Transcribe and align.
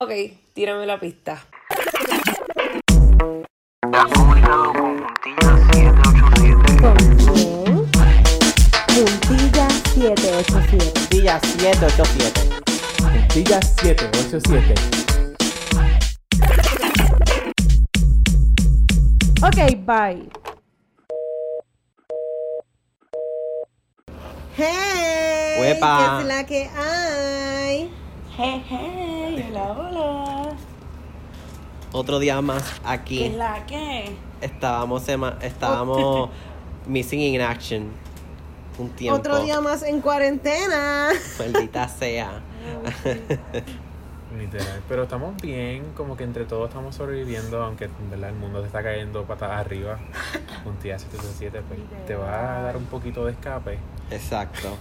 Ok, 0.00 0.12
tírame 0.54 0.86
la 0.86 1.00
pista. 1.00 1.44
Te 3.90 3.96
has 3.96 4.12
comunicado 4.12 4.72
con 4.72 4.96
Puntilla 4.96 5.56
787. 5.72 6.76
¿Con? 6.80 6.96
Puntilla 8.94 9.68
787. 9.68 10.92
Puntilla 10.94 11.40
787. 11.40 12.62
Puntilla 13.02 13.60
787. 13.60 14.74
Ok, 19.42 19.58
bye. 19.84 20.30
¡Hey! 24.56 25.60
Huepa. 25.60 25.98
¿Qué 25.98 26.20
es 26.20 26.26
la 26.28 26.46
que 26.46 26.70
hay? 26.76 27.97
Hey, 28.40 28.64
hey, 28.68 29.46
hola, 29.50 29.72
hola. 29.72 30.56
Otro 31.90 32.20
día 32.20 32.40
más 32.40 32.62
¿Qué 32.62 32.76
es 32.76 32.82
aquí. 32.84 33.28
la 33.30 33.66
que? 33.66 34.14
Estábamos, 34.40 35.08
estábamos 35.08 36.30
missing 36.86 37.18
in 37.18 37.40
action. 37.40 37.90
Un 38.78 38.90
tiempo. 38.90 39.18
Otro 39.18 39.42
día 39.42 39.60
más 39.60 39.82
en 39.82 40.00
cuarentena. 40.00 41.08
Maldita 41.36 41.88
sea. 41.98 42.40
Literal. 44.38 44.82
Pero 44.88 45.02
estamos 45.02 45.34
bien, 45.42 45.92
como 45.96 46.16
que 46.16 46.22
entre 46.22 46.44
todos 46.44 46.68
estamos 46.68 46.94
sobreviviendo, 46.94 47.60
aunque 47.60 47.86
en 47.86 48.08
verdad 48.08 48.28
el 48.30 48.36
mundo 48.36 48.60
se 48.60 48.66
está 48.68 48.84
cayendo 48.84 49.24
patas 49.24 49.50
arriba. 49.50 49.98
Un 50.64 50.78
día 50.78 50.96
777, 50.96 51.62
pues 51.66 52.06
te 52.06 52.14
va 52.14 52.58
a 52.58 52.62
dar 52.62 52.76
un 52.76 52.84
poquito 52.84 53.24
de 53.24 53.32
escape 53.32 53.80
Exacto. 54.12 54.76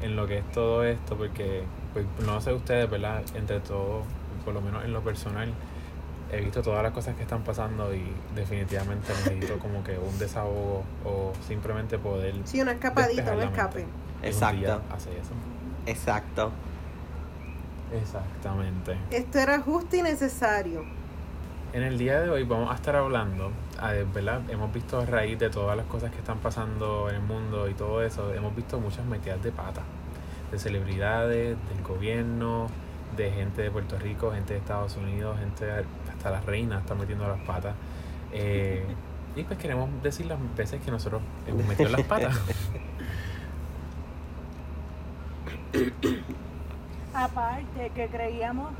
en 0.00 0.16
lo 0.16 0.26
que 0.26 0.38
es 0.38 0.50
todo 0.52 0.82
esto, 0.82 1.14
porque, 1.14 1.64
pues 1.92 2.06
no 2.24 2.40
sé 2.40 2.52
ustedes, 2.52 2.90
¿verdad? 2.90 3.22
Entre 3.34 3.60
todos, 3.60 4.04
por 4.44 4.54
lo 4.54 4.60
menos 4.60 4.84
en 4.84 4.92
lo 4.92 5.02
personal, 5.02 5.52
he 6.30 6.40
visto 6.40 6.62
todas 6.62 6.82
las 6.82 6.92
cosas 6.92 7.14
que 7.14 7.22
están 7.22 7.42
pasando 7.42 7.94
y 7.94 8.04
definitivamente 8.34 9.12
necesito 9.12 9.58
como 9.58 9.84
que 9.84 9.98
un 9.98 10.18
desahogo 10.18 10.82
o 11.04 11.32
simplemente 11.46 11.98
poder. 11.98 12.34
Sí, 12.44 12.60
una 12.60 12.72
escapadita, 12.72 13.34
un 13.34 13.42
escape. 13.42 13.86
Exacto. 14.22 14.80
hace 14.90 15.10
eso. 15.10 15.32
Exacto. 15.86 16.52
Exactamente. 17.92 18.96
Esto 19.10 19.38
era 19.38 19.60
justo 19.60 19.96
y 19.96 20.02
necesario. 20.02 20.84
En 21.74 21.82
el 21.82 21.98
día 21.98 22.20
de 22.20 22.30
hoy 22.30 22.44
vamos 22.44 22.70
a 22.70 22.74
estar 22.74 22.96
hablando, 22.96 23.50
¿verdad? 24.14 24.42
Hemos 24.50 24.72
visto 24.72 25.00
a 25.00 25.06
raíz 25.06 25.38
de 25.38 25.48
todas 25.50 25.76
las 25.76 25.86
cosas 25.86 26.10
que 26.10 26.18
están 26.18 26.38
pasando 26.38 27.08
en 27.08 27.16
el 27.16 27.22
mundo 27.22 27.68
y 27.68 27.74
todo 27.74 28.02
eso, 28.02 28.32
hemos 28.34 28.54
visto 28.54 28.78
muchas 28.78 29.06
metidas 29.06 29.42
de 29.42 29.52
pata, 29.52 29.80
de 30.52 30.58
celebridades, 30.58 31.56
del 31.68 31.82
gobierno, 31.82 32.68
de 33.16 33.30
gente 33.30 33.62
de 33.62 33.70
Puerto 33.70 33.98
Rico, 33.98 34.30
gente 34.32 34.52
de 34.52 34.60
Estados 34.60 34.96
Unidos, 34.96 35.38
gente, 35.38 35.70
hasta 36.10 36.30
las 36.30 36.44
reinas 36.44 36.82
están 36.82 36.98
metiendo 36.98 37.26
las 37.26 37.40
patas. 37.40 37.74
Eh, 38.32 38.84
y 39.34 39.42
pues 39.44 39.58
queremos 39.58 39.88
decir 40.02 40.26
las 40.26 40.38
veces 40.56 40.80
que 40.82 40.90
nosotros 40.90 41.22
hemos 41.46 41.66
metido 41.66 41.88
las 41.90 42.02
patas. 42.02 42.38
Aparte 47.14 47.90
que 47.94 48.08
creíamos, 48.08 48.70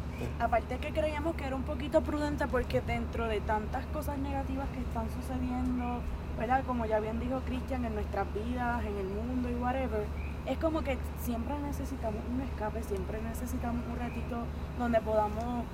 aparte 0.41 0.79
que 0.79 0.91
creíamos 0.91 1.37
que 1.37 1.45
era 1.45 1.55
un 1.55 1.65
poquito 1.65 2.01
prudente 2.01 2.47
porque 2.47 2.81
dentro 2.81 3.27
de 3.27 3.41
tantas 3.41 3.85
cosas 3.87 4.17
negativas 4.19 4.67
que 4.71 4.81
están 4.81 5.07
sucediendo, 5.11 6.01
¿verdad? 6.39 6.65
Como 6.67 6.87
ya 6.87 6.99
bien 6.99 7.21
dijo 7.21 7.41
Cristian, 7.47 7.85
en 7.85 7.95
nuestras 7.95 8.27
vidas, 8.33 8.83
en 8.87 8.97
el 8.97 9.07
mundo 9.07 9.51
y 9.51 9.55
whatever, 9.55 10.07
es 10.47 10.59
como 10.59 10.83
que 10.83 10.99
siempre 11.23 11.55
necesitamos 11.61 12.21
un 12.33 12.41
escape, 12.41 12.83
siempre 12.83 13.21
necesitamos 13.23 13.83
un 13.91 13.99
ratito 13.99 14.45
donde 14.79 15.01
podamos 15.01 15.65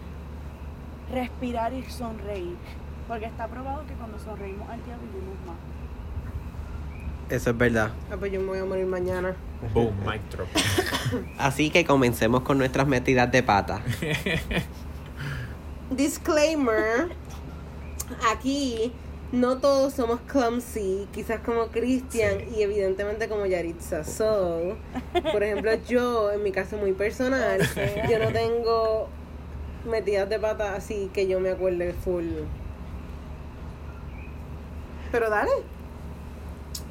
respirar 1.13 1.73
y 1.73 1.83
sonreír. 1.85 2.57
Porque 3.07 3.27
está 3.27 3.49
probado 3.49 3.87
que 3.87 3.95
cuando 3.95 4.19
sonreímos 4.19 4.69
al 4.69 4.85
día 4.85 4.97
vivimos 4.97 5.37
más. 5.47 5.57
Eso 7.31 7.51
es 7.51 7.59
verdad. 7.59 7.91
Ah, 8.11 8.17
pues 8.19 8.33
yo 8.33 8.41
me 8.41 8.47
voy 8.47 8.59
a 8.59 8.65
morir 8.65 8.87
mañana. 8.87 9.35
Boom, 9.75 9.95
mic 10.07 10.23
drop. 10.31 10.49
Así 11.39 11.71
que 11.71 11.85
comencemos 11.85 12.43
con 12.43 12.59
nuestras 12.59 12.87
metidas 12.87 13.31
de 13.31 13.43
pata. 13.43 13.81
Disclaimer. 15.91 17.09
Aquí 18.33 18.93
no 19.33 19.59
todos 19.59 19.93
somos 19.93 20.21
clumsy, 20.21 21.07
quizás 21.13 21.41
como 21.41 21.67
Christian 21.67 22.39
y 22.57 22.63
evidentemente 22.63 23.29
como 23.29 23.47
Yaritza. 23.47 24.05
So, 24.05 24.77
por 25.33 25.43
ejemplo, 25.43 25.73
yo, 25.87 26.33
en 26.33 26.43
mi 26.43 26.51
caso 26.53 26.77
muy 26.79 26.93
personal, 26.93 27.61
yo 28.11 28.19
no 28.19 28.33
tengo 28.33 29.09
metidas 29.85 30.29
de 30.29 30.39
pata 30.39 30.75
así 30.75 31.11
que 31.13 31.27
yo 31.27 31.41
me 31.41 31.51
acuerde 31.51 31.93
full. 31.93 32.25
Pero 35.13 35.31
dale. 35.31 35.51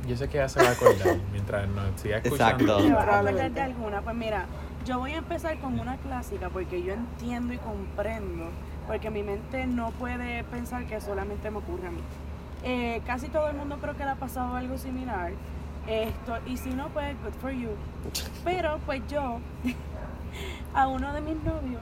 Yo 0.07 0.15
sé 0.15 0.27
que 0.29 0.37
ya 0.37 0.47
se 0.47 0.61
va 0.61 0.69
a 0.69 0.71
acordar 0.71 1.17
mientras 1.31 1.67
nos 1.69 1.99
siga 1.99 2.17
escuchando. 2.17 2.63
Exacto. 2.63 2.87
¿Te 2.87 2.93
vas 2.93 2.99
a 2.99 3.03
acordar 3.03 3.05
Probablemente. 3.05 3.59
de 3.59 3.61
alguna? 3.61 4.01
Pues 4.01 4.15
mira, 4.15 4.45
yo 4.85 4.99
voy 4.99 5.11
a 5.13 5.17
empezar 5.17 5.59
con 5.59 5.79
una 5.79 5.97
clásica 5.97 6.49
porque 6.49 6.81
yo 6.81 6.93
entiendo 6.93 7.53
y 7.53 7.57
comprendo, 7.57 8.45
porque 8.87 9.09
mi 9.09 9.23
mente 9.23 9.65
no 9.67 9.91
puede 9.91 10.43
pensar 10.45 10.85
que 10.85 11.01
solamente 11.01 11.51
me 11.51 11.57
ocurre 11.57 11.87
a 11.87 11.91
mí. 11.91 12.01
Eh, 12.63 13.01
casi 13.06 13.28
todo 13.28 13.50
el 13.50 13.56
mundo 13.56 13.78
creo 13.79 13.95
que 13.95 14.03
le 14.03 14.12
ha 14.12 14.16
pasado 14.16 14.56
algo 14.56 14.78
similar. 14.78 15.31
Esto, 15.88 16.38
y 16.45 16.57
si 16.57 16.72
no, 16.72 16.90
pues 16.90 17.16
good 17.23 17.34
for 17.40 17.51
you. 17.51 17.69
Pero 18.44 18.79
pues 18.85 19.01
yo, 19.07 19.40
a 20.73 20.88
uno 20.88 21.13
de 21.13 21.22
mis 21.22 21.38
novios, 21.44 21.81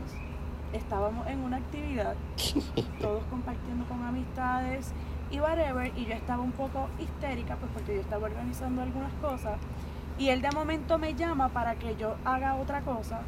estábamos 0.73 1.25
en 1.27 1.39
una 1.39 1.57
actividad, 1.57 2.15
todos 3.01 3.23
compartiendo 3.29 3.85
con 3.85 4.03
amistades 4.03 4.91
y 5.31 5.39
whatever, 5.39 5.91
y 5.97 6.05
yo 6.05 6.13
estaba 6.13 6.43
un 6.43 6.51
poco 6.51 6.87
histérica, 6.99 7.55
pues 7.55 7.71
porque 7.73 7.95
yo 7.95 8.01
estaba 8.01 8.25
organizando 8.25 8.83
algunas 8.83 9.11
cosas, 9.13 9.57
y 10.19 10.29
él 10.29 10.41
de 10.41 10.51
momento 10.51 10.99
me 10.99 11.15
llama 11.15 11.49
para 11.49 11.75
que 11.75 11.95
yo 11.95 12.15
haga 12.25 12.55
otra 12.55 12.81
cosa, 12.81 13.21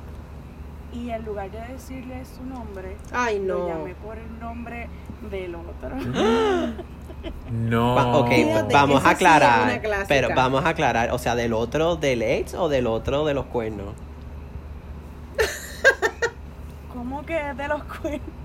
y 0.94 1.10
en 1.10 1.26
lugar 1.26 1.50
de 1.52 1.60
decirle 1.60 2.24
su 2.26 2.44
nombre, 2.46 2.98
Ay, 3.12 3.44
lo 3.44 3.68
llamé 3.68 3.96
por 3.96 4.18
el 4.18 4.40
nombre 4.40 4.88
del 5.30 5.56
otro. 5.56 5.96
No. 7.52 7.96
Va- 7.96 8.18
ok, 8.20 8.30
Fíjate, 8.30 8.74
vamos 8.74 9.04
a 9.04 9.10
aclarar. 9.10 9.82
pero 10.08 10.30
vamos 10.34 10.64
a 10.64 10.70
aclarar, 10.70 11.12
o 11.12 11.18
sea, 11.18 11.36
del 11.36 11.52
otro 11.52 11.98
del 11.98 12.22
ex 12.22 12.54
o 12.54 12.70
del 12.70 12.88
otro 12.88 13.26
de 13.26 13.34
los 13.34 13.46
cuernos. 13.48 13.94
¿Cómo 16.94 17.26
que 17.26 17.34
de 17.34 17.68
los 17.68 17.84
cuernos? 17.84 18.22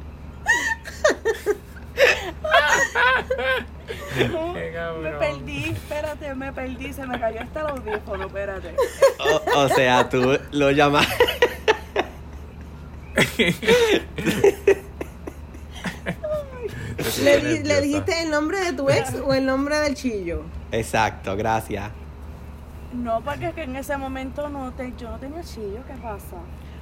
No, 4.33 4.53
me 4.55 5.11
perdí, 5.19 5.65
espérate, 5.71 6.35
me 6.35 6.53
perdí, 6.53 6.93
se 6.93 7.07
me 7.07 7.19
cayó 7.19 7.41
hasta 7.41 7.61
el 7.61 7.67
audífono, 7.69 8.27
espérate. 8.27 8.75
O, 9.55 9.61
o 9.61 9.69
sea, 9.69 10.09
tú 10.09 10.39
lo 10.51 10.71
¿Le, 17.21 17.39
di- 17.41 17.63
le 17.65 17.81
dijiste 17.81 18.23
el 18.23 18.31
nombre 18.31 18.61
de 18.61 18.73
tu 18.73 18.89
ex 18.89 19.15
o 19.25 19.35
el 19.35 19.45
nombre 19.47 19.79
del 19.81 19.95
chillo? 19.95 20.43
Exacto, 20.71 21.37
gracias. 21.37 21.91
No, 22.93 23.21
porque 23.23 23.49
es 23.49 23.55
que 23.55 23.63
en 23.65 23.77
ese 23.77 23.97
momento 23.97 24.49
no 24.49 24.73
te, 24.73 24.93
yo 24.99 25.11
no 25.11 25.19
tenía 25.19 25.43
chillo, 25.43 25.81
¿qué 25.87 25.95
pasa? 26.03 26.37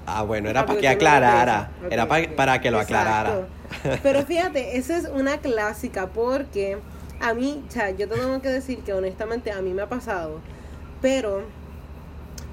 Ah, 0.07 0.23
bueno, 0.23 0.49
era 0.49 0.61
para 0.63 0.67
porque 0.75 0.81
que 0.83 0.89
aclarara. 0.89 1.71
Era 1.91 2.09
pa- 2.09 2.19
ok. 2.21 2.29
para 2.35 2.61
que 2.61 2.71
lo 2.71 2.81
Exacto. 2.81 3.47
aclarara. 3.83 4.01
Pero 4.03 4.23
fíjate, 4.27 4.77
esa 4.77 4.97
es 4.97 5.05
una 5.13 5.39
clásica 5.39 6.09
porque 6.09 6.79
a 7.21 7.35
mí, 7.35 7.63
o 7.69 7.71
sea, 7.71 7.91
yo 7.91 8.09
te 8.09 8.17
tengo 8.17 8.41
que 8.43 8.49
decir 8.49 8.79
que 8.81 8.93
honestamente 8.93 9.53
a 9.53 9.61
mí 9.63 9.73
me 9.73 9.83
ha 9.83 9.89
pasado, 9.89 10.41
pero 11.01 11.43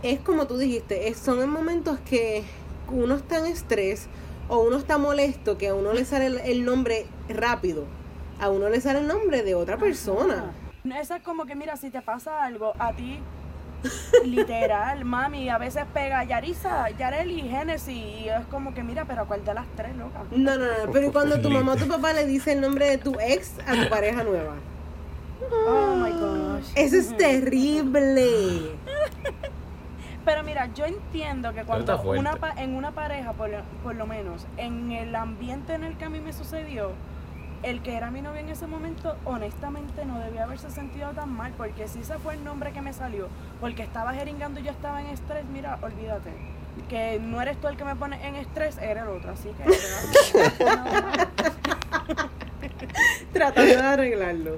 es 0.04 0.20
como 0.20 0.46
tú 0.46 0.58
dijiste, 0.58 1.08
es- 1.08 1.18
son 1.18 1.42
en 1.42 1.50
momentos 1.50 2.00
que 2.08 2.44
uno 2.92 3.16
está 3.16 3.40
en 3.40 3.48
estrés 3.48 4.08
o 4.50 4.60
uno 4.60 4.78
está 4.78 4.98
molesto 4.98 5.58
que 5.58 5.70
a 5.70 5.74
uno 5.74 5.94
le 5.94 6.06
sale 6.06 6.28
el, 6.28 6.38
el 6.40 6.64
nombre 6.66 7.06
rápido, 7.30 7.86
a 8.40 8.50
uno 8.50 8.70
le 8.70 8.80
sale 8.82 9.00
el 9.00 9.08
nombre 9.08 9.44
de 9.44 9.56
otra 9.56 9.78
persona. 9.78 10.52
Esa 11.00 11.18
es 11.18 11.24
como 11.24 11.46
que, 11.46 11.56
mira, 11.56 11.76
si 11.78 11.90
te 11.90 12.02
pasa 12.02 12.44
algo, 12.46 12.74
a 12.80 12.94
ti, 12.94 13.20
literal, 14.24 15.04
mami, 15.06 15.50
a 15.50 15.58
veces 15.58 15.84
pega 15.94 16.24
Yarisa, 16.24 16.90
Yareli, 16.92 17.42
Genesis, 17.42 17.90
y 17.96 18.30
es 18.30 18.46
como 18.50 18.74
que, 18.74 18.84
mira, 18.84 19.06
pero 19.06 19.26
¿cuál 19.28 19.44
de 19.44 19.54
las 19.54 19.66
tres, 19.76 19.96
loca? 19.98 20.20
No, 20.32 20.56
no, 20.58 20.66
no, 20.66 20.92
pero 20.92 21.08
¿y 21.08 21.12
cuando 21.12 21.42
tu 21.42 21.50
mamá 21.50 21.74
o 21.74 21.76
tu 21.76 21.88
papá 21.88 22.14
le 22.14 22.26
dice 22.26 22.54
el 22.54 22.62
nombre 22.62 22.88
de 22.90 22.98
tu 22.98 23.20
ex 23.20 23.54
a 23.68 23.74
tu 23.84 23.90
pareja 23.90 24.24
nueva? 24.24 24.54
Oh 25.68 25.96
my 25.96 26.12
gosh. 26.12 26.66
Eso 26.76 26.96
es 26.96 27.16
terrible. 27.18 28.72
Pero 30.26 30.44
mira, 30.44 30.68
yo 30.74 30.86
entiendo 30.86 31.54
que 31.54 31.64
cuando 31.64 32.02
una 32.02 32.36
pa- 32.36 32.54
en 32.58 32.76
una 32.76 32.92
pareja, 32.92 33.32
por, 33.34 33.50
lo- 33.50 33.62
por 33.84 33.96
lo 33.96 34.06
menos, 34.08 34.46
en 34.58 34.92
el 34.92 35.16
ambiente 35.16 35.74
en 35.74 35.84
el 35.86 35.96
que 35.98 36.06
a 36.06 36.10
mí 36.10 36.20
me 36.20 36.34
sucedió, 36.34 36.92
el 37.64 37.82
que 37.82 37.96
era 37.96 38.12
mi 38.12 38.22
novio 38.22 38.40
en 38.40 38.50
ese 38.50 38.68
momento, 38.68 39.16
honestamente 39.26 40.06
no 40.06 40.20
debía 40.20 40.44
haberse 40.44 40.70
sentido 40.70 41.10
tan 41.12 41.32
mal, 41.32 41.54
porque 41.58 41.88
si 41.88 42.00
ese 42.00 42.18
fue 42.20 42.36
el 42.36 42.44
nombre 42.44 42.72
que 42.72 42.82
me 42.82 42.94
salió, 42.94 43.28
porque 43.60 43.84
estaba 43.84 44.14
jeringando 44.14 44.60
y 44.60 44.64
yo 44.64 44.72
estaba 44.72 45.02
en 45.02 45.08
estrés, 45.08 45.46
mira, 45.46 45.80
olvídate. 45.82 46.32
que 46.90 47.20
no 47.20 47.42
eres 47.42 47.60
tú 47.60 47.68
el 47.68 47.78
que 47.78 47.84
me 47.84 47.96
pone 47.96 48.26
en 48.28 48.36
estrés, 48.36 48.78
eres 48.78 49.04
el 49.04 49.10
otro. 49.10 49.32
Así 49.32 49.50
que. 49.50 49.64
Tratando 53.34 53.76
de 53.76 53.82
arreglarlo. 53.82 54.58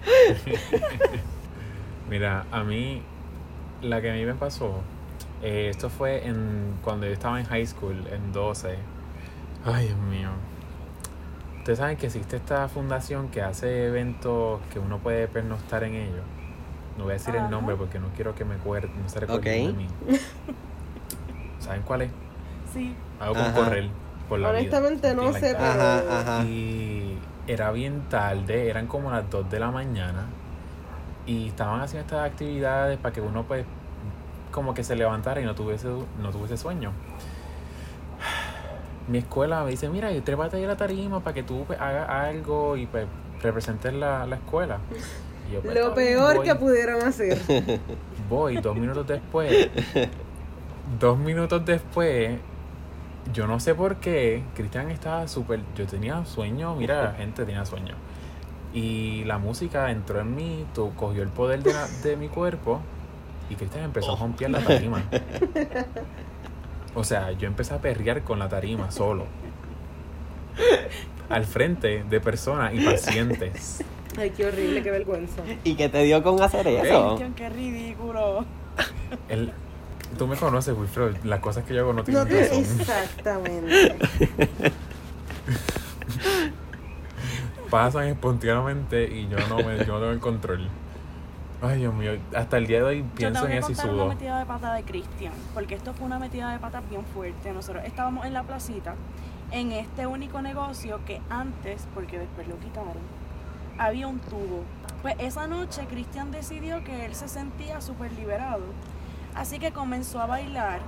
Mira, 2.10 2.46
a 2.50 2.64
mí, 2.64 3.02
la 3.82 4.00
que 4.00 4.10
a 4.10 4.14
mí 4.14 4.24
me 4.24 4.34
pasó, 4.34 4.80
eh, 5.42 5.68
esto 5.70 5.90
fue 5.90 6.26
en 6.26 6.74
cuando 6.82 7.06
yo 7.06 7.12
estaba 7.12 7.38
en 7.38 7.46
high 7.46 7.66
school, 7.66 8.04
en 8.10 8.32
12. 8.32 8.76
Ay, 9.64 9.86
Dios 9.86 9.98
mío. 9.98 10.30
Ustedes 11.60 11.78
saben 11.78 11.96
que 11.96 12.06
existe 12.06 12.36
esta 12.36 12.68
fundación 12.68 13.28
que 13.28 13.42
hace 13.42 13.86
eventos 13.86 14.60
que 14.72 14.78
uno 14.78 14.98
puede 14.98 15.28
pernoctar 15.28 15.84
en 15.84 15.94
ellos. 15.94 16.24
No 16.98 17.04
voy 17.04 17.12
a 17.12 17.14
decir 17.14 17.34
Ajá. 17.36 17.44
el 17.44 17.50
nombre 17.50 17.76
porque 17.76 17.98
no 17.98 18.08
quiero 18.16 18.34
que 18.34 18.44
me 18.44 18.54
acuerde, 18.56 18.90
no 19.00 19.08
se 19.08 19.20
recuerden 19.20 19.70
Ok. 19.70 19.76
de 19.76 19.82
mí. 19.84 19.88
¿Saben 21.60 21.82
cuál 21.82 22.02
es? 22.02 22.10
sí. 22.72 22.94
Algo 23.20 23.34
con 23.34 23.52
correr 23.52 23.88
por 24.28 24.38
la 24.38 24.48
vida. 24.52 24.60
Honestamente 24.78 25.14
no 25.14 25.24
something 25.24 25.40
sé. 25.40 25.56
Ajá, 25.56 26.20
ajá. 26.20 26.44
Y 26.44 27.18
era 27.46 27.70
bien 27.72 28.02
tarde, 28.08 28.70
eran 28.70 28.86
como 28.86 29.10
las 29.10 29.28
2 29.28 29.50
de 29.50 29.60
la 29.60 29.70
mañana. 29.70 30.24
Y 31.26 31.48
estaban 31.48 31.82
haciendo 31.82 32.06
estas 32.06 32.26
actividades 32.26 32.98
para 32.98 33.12
que 33.14 33.20
uno 33.20 33.42
pues 33.44 33.66
como 34.50 34.72
que 34.72 34.82
se 34.82 34.96
levantara 34.96 35.40
y 35.42 35.44
no 35.44 35.54
tuviese, 35.54 35.88
no 36.22 36.30
tuviese 36.30 36.56
sueño. 36.56 36.92
Mi 39.10 39.18
escuela 39.18 39.64
me 39.64 39.70
dice, 39.72 39.88
mira, 39.90 40.12
y 40.12 40.20
trépate 40.20 40.56
ahí 40.56 40.64
a 40.64 40.68
la 40.68 40.76
tarima 40.76 41.20
para 41.20 41.34
que 41.34 41.42
tú 41.42 41.64
pues, 41.66 41.80
hagas 41.80 42.08
algo 42.08 42.76
y 42.76 42.86
pues 42.86 43.06
representes 43.42 43.92
la, 43.92 44.24
la 44.26 44.36
escuela. 44.36 44.78
Y 45.48 45.54
yo, 45.54 45.60
pues, 45.60 45.74
Lo 45.74 45.94
peor 45.94 46.36
voy. 46.36 46.46
que 46.46 46.54
pudieron 46.54 47.02
hacer. 47.02 47.38
Voy 48.28 48.58
dos 48.58 48.76
minutos 48.76 49.06
después. 49.08 49.68
dos 51.00 51.18
minutos 51.18 51.64
después. 51.66 52.38
Yo 53.32 53.48
no 53.48 53.58
sé 53.58 53.74
por 53.74 53.96
qué. 53.96 54.44
Cristian 54.54 54.90
estaba 54.90 55.26
súper. 55.26 55.60
Yo 55.76 55.86
tenía 55.86 56.24
sueño. 56.24 56.76
Mira, 56.76 57.02
la 57.02 57.12
gente 57.14 57.44
tenía 57.44 57.64
sueño. 57.66 57.96
Y 58.72 59.24
la 59.24 59.38
música 59.38 59.90
entró 59.90 60.20
en 60.20 60.36
mí. 60.36 60.64
tu- 60.74 60.94
cogió 60.94 61.22
el 61.24 61.28
poder 61.30 61.64
de, 61.64 61.72
la- 61.72 61.88
de 62.04 62.16
mi 62.16 62.28
cuerpo. 62.28 62.80
Y 63.50 63.56
Cristian 63.56 63.82
empezó 63.86 64.12
a 64.12 64.16
romper 64.20 64.50
la 64.50 64.60
tarima. 64.60 65.02
O 66.94 67.04
sea, 67.04 67.32
yo 67.32 67.46
empecé 67.46 67.74
a 67.74 67.78
perrear 67.78 68.22
con 68.22 68.38
la 68.38 68.48
tarima 68.48 68.90
solo. 68.90 69.26
Al 71.28 71.44
frente 71.44 72.04
de 72.08 72.20
personas 72.20 72.74
y 72.74 72.80
pacientes. 72.84 73.82
Ay, 74.18 74.30
qué 74.30 74.46
horrible, 74.46 74.82
qué 74.82 74.90
vergüenza. 74.90 75.42
¿Y 75.62 75.74
qué 75.74 75.88
te 75.88 76.02
dio 76.02 76.22
con 76.22 76.42
hacer 76.42 76.66
eso? 76.66 77.08
Cristian, 77.16 77.34
qué 77.34 77.48
ridículo. 77.48 78.44
El, 79.28 79.52
tú 80.18 80.26
me 80.26 80.36
conoces, 80.36 80.76
Wilfredo. 80.76 81.12
Las 81.24 81.38
cosas 81.40 81.64
que 81.64 81.74
yo 81.74 81.80
hago 81.82 81.92
no 81.92 81.98
No 81.98 82.04
tienen 82.04 82.26
te... 82.28 82.40
razón. 82.48 82.58
Exactamente. 82.80 83.94
pasan 87.70 88.08
espontáneamente 88.08 89.04
y 89.04 89.28
yo 89.28 89.38
no 89.48 89.58
me 89.58 89.78
yo 89.78 89.86
no 89.94 90.00
tengo 90.00 90.10
el 90.10 90.18
control. 90.18 90.68
Ay, 91.62 91.80
Dios 91.80 91.92
mío, 91.92 92.12
hasta 92.34 92.56
el 92.56 92.66
día 92.66 92.78
de 92.78 92.84
hoy 92.84 92.98
Yo 93.02 93.14
pienso 93.14 93.42
tengo 93.42 93.52
en 93.52 93.58
eso 93.58 93.72
y 93.72 93.74
contar 93.74 93.94
una 93.94 94.06
metida 94.06 94.38
de 94.38 94.46
pata 94.46 94.72
de 94.72 94.82
Cristian, 94.82 95.32
porque 95.52 95.74
esto 95.74 95.92
fue 95.92 96.06
una 96.06 96.18
metida 96.18 96.50
de 96.52 96.58
pata 96.58 96.80
bien 96.88 97.04
fuerte. 97.04 97.52
Nosotros 97.52 97.84
estábamos 97.84 98.24
en 98.24 98.32
la 98.32 98.44
placita, 98.44 98.94
en 99.50 99.72
este 99.72 100.06
único 100.06 100.40
negocio 100.40 101.00
que 101.04 101.20
antes, 101.28 101.86
porque 101.94 102.18
después 102.18 102.48
lo 102.48 102.58
quitaron, 102.58 103.02
había 103.76 104.08
un 104.08 104.20
tubo. 104.20 104.64
Pues 105.02 105.16
esa 105.18 105.46
noche 105.48 105.86
Cristian 105.86 106.30
decidió 106.30 106.82
que 106.82 107.04
él 107.04 107.14
se 107.14 107.28
sentía 107.28 107.82
súper 107.82 108.10
liberado, 108.12 108.64
así 109.34 109.58
que 109.58 109.70
comenzó 109.70 110.20
a 110.20 110.26
bailar 110.26 110.80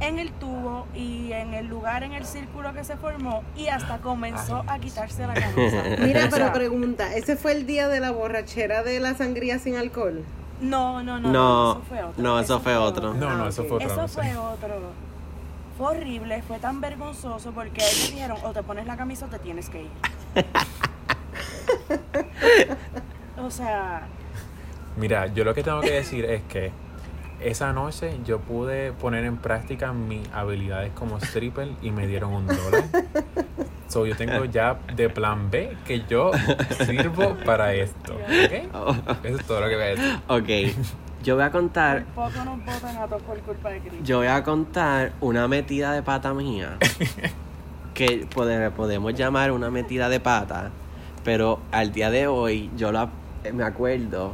en 0.00 0.18
el 0.18 0.32
tubo 0.32 0.86
y 0.94 1.32
en 1.32 1.54
el 1.54 1.66
lugar, 1.66 2.02
en 2.02 2.12
el 2.12 2.24
círculo 2.24 2.72
que 2.72 2.84
se 2.84 2.96
formó, 2.96 3.42
y 3.56 3.68
hasta 3.68 3.98
comenzó 3.98 4.64
a 4.66 4.78
quitarse 4.78 5.26
la 5.26 5.34
camisa. 5.34 5.82
Mira, 6.00 6.28
pero 6.30 6.52
pregunta, 6.52 7.14
¿ese 7.14 7.36
fue 7.36 7.52
el 7.52 7.66
día 7.66 7.88
de 7.88 8.00
la 8.00 8.10
borrachera 8.10 8.82
de 8.82 8.98
la 9.00 9.14
sangría 9.14 9.58
sin 9.58 9.76
alcohol? 9.76 10.24
No, 10.60 11.02
no, 11.02 11.18
no, 11.18 11.30
No, 11.30 11.72
eso 11.72 11.82
fue 11.88 12.02
otro. 12.02 12.22
no, 12.22 12.40
eso 12.40 12.60
fue 12.60 12.76
otro. 12.76 13.14
No, 13.14 13.36
no, 13.36 13.44
Ah, 13.44 13.48
eso 13.48 13.64
fue 13.64 13.76
otra 13.76 13.86
Eso 13.86 14.08
fue 14.08 14.36
otro. 14.36 14.80
Fue 15.78 15.96
horrible, 15.96 16.42
fue 16.42 16.58
tan 16.58 16.80
vergonzoso 16.82 17.52
porque 17.52 17.80
ellos 17.82 18.10
dijeron 18.12 18.36
o 18.42 18.52
te 18.52 18.62
pones 18.62 18.86
la 18.86 18.96
camisa 18.98 19.24
o 19.26 19.28
te 19.28 19.38
tienes 19.38 19.70
que 19.70 19.82
ir. 19.82 19.90
o 23.42 23.50
sea, 23.50 24.02
Mira, 24.96 25.26
yo 25.28 25.44
lo 25.44 25.54
que 25.54 25.62
tengo 25.62 25.80
que 25.80 25.92
decir 25.92 26.24
es 26.26 26.42
que 26.42 26.72
esa 27.42 27.72
noche 27.72 28.18
yo 28.24 28.38
pude 28.40 28.92
poner 28.92 29.24
en 29.24 29.36
práctica 29.36 29.92
mis 29.92 30.28
habilidades 30.32 30.92
como 30.94 31.18
stripper 31.18 31.68
y 31.82 31.90
me 31.90 32.06
dieron 32.06 32.32
un 32.32 32.46
dólar. 32.46 32.84
So, 33.88 34.06
yo 34.06 34.14
tengo 34.16 34.44
ya 34.44 34.78
de 34.94 35.08
plan 35.10 35.50
B 35.50 35.76
que 35.84 36.04
yo 36.08 36.30
sirvo 36.86 37.36
para 37.44 37.74
esto. 37.74 38.14
¿ok? 38.14 38.74
Oh, 38.74 38.94
Eso 39.24 39.36
es 39.38 39.46
todo 39.46 39.60
lo 39.60 39.68
que 39.68 39.74
voy 39.74 39.84
a 39.84 39.88
decir. 39.88 40.20
ok, 40.28 40.76
yo 41.24 41.34
voy 41.34 41.44
a 41.44 41.50
por 41.50 41.60
contar, 41.60 42.04
poco 42.14 42.44
nos 42.44 42.64
botan 42.64 42.96
a 42.96 43.06
todos 43.06 43.22
por 43.22 43.38
culpa 43.40 43.70
de 43.70 43.80
Cristo. 43.80 43.98
yo 44.04 44.18
voy 44.18 44.28
a 44.28 44.42
contar 44.44 45.12
una 45.20 45.48
metida 45.48 45.92
de 45.92 46.02
pata 46.02 46.32
mía 46.34 46.76
que 47.94 48.26
pode- 48.32 48.70
podemos 48.70 49.12
llamar 49.14 49.50
una 49.52 49.70
metida 49.70 50.08
de 50.08 50.20
pata, 50.20 50.70
pero 51.24 51.58
al 51.72 51.92
día 51.92 52.10
de 52.10 52.26
hoy 52.28 52.70
yo 52.76 52.92
la, 52.92 53.08
me 53.52 53.64
acuerdo 53.64 54.32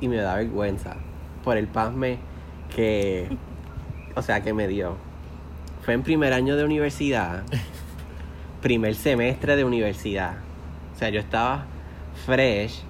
y 0.00 0.08
me 0.08 0.16
da 0.16 0.36
vergüenza 0.36 0.96
por 1.44 1.56
el 1.56 1.66
pasme 1.68 2.18
que, 2.74 3.28
o 4.16 4.22
sea, 4.22 4.42
que 4.42 4.52
me 4.52 4.66
dio. 4.66 4.96
Fue 5.82 5.94
en 5.94 6.02
primer 6.02 6.32
año 6.32 6.56
de 6.56 6.64
universidad, 6.64 7.42
primer 8.62 8.94
semestre 8.94 9.56
de 9.56 9.64
universidad. 9.64 10.36
O 10.94 10.98
sea, 10.98 11.10
yo 11.10 11.20
estaba 11.20 11.66
fresh 12.24 12.80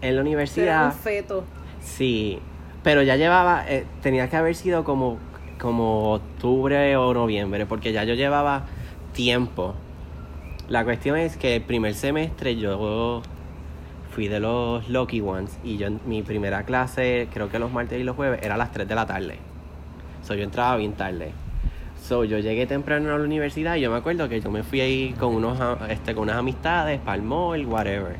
en 0.00 0.08
la 0.08 0.08
Era 0.14 0.20
universidad. 0.22 0.86
un 0.86 0.92
feto. 0.92 1.44
Sí, 1.80 2.38
pero 2.82 3.02
ya 3.02 3.16
llevaba, 3.16 3.64
eh, 3.68 3.84
tenía 4.02 4.28
que 4.28 4.36
haber 4.36 4.54
sido 4.54 4.82
como, 4.84 5.18
como 5.60 6.14
octubre 6.14 6.96
o 6.96 7.14
noviembre, 7.14 7.66
porque 7.66 7.92
ya 7.92 8.04
yo 8.04 8.14
llevaba 8.14 8.64
tiempo. 9.12 9.74
La 10.68 10.84
cuestión 10.84 11.16
es 11.18 11.36
que 11.36 11.56
el 11.56 11.62
primer 11.62 11.94
semestre 11.94 12.56
yo 12.56 13.22
fui 14.14 14.28
de 14.28 14.40
los 14.40 14.88
Lucky 14.88 15.20
Ones 15.20 15.58
y 15.64 15.76
yo 15.78 15.86
en 15.86 16.00
mi 16.06 16.22
primera 16.22 16.64
clase, 16.64 17.28
creo 17.32 17.48
que 17.50 17.58
los 17.58 17.72
martes 17.72 18.00
y 18.00 18.04
los 18.04 18.14
jueves, 18.16 18.40
era 18.42 18.54
a 18.54 18.58
las 18.58 18.70
3 18.72 18.86
de 18.86 18.94
la 18.94 19.06
tarde. 19.06 19.38
So 20.22 20.34
yo 20.34 20.44
entraba 20.44 20.76
bien 20.76 20.92
tarde. 20.92 21.32
So 22.00 22.24
yo 22.24 22.38
llegué 22.38 22.66
temprano 22.66 23.14
a 23.14 23.18
la 23.18 23.24
universidad 23.24 23.76
y 23.76 23.80
yo 23.80 23.90
me 23.90 23.96
acuerdo 23.96 24.28
que 24.28 24.40
yo 24.40 24.50
me 24.50 24.62
fui 24.62 24.80
ahí 24.80 25.14
con, 25.18 25.34
unos, 25.34 25.60
a- 25.60 25.78
este, 25.90 26.14
con 26.14 26.24
unas 26.24 26.36
amistades 26.36 27.00
para 27.00 27.16
el 27.16 27.22
mall, 27.22 27.64
whatever. 27.66 28.16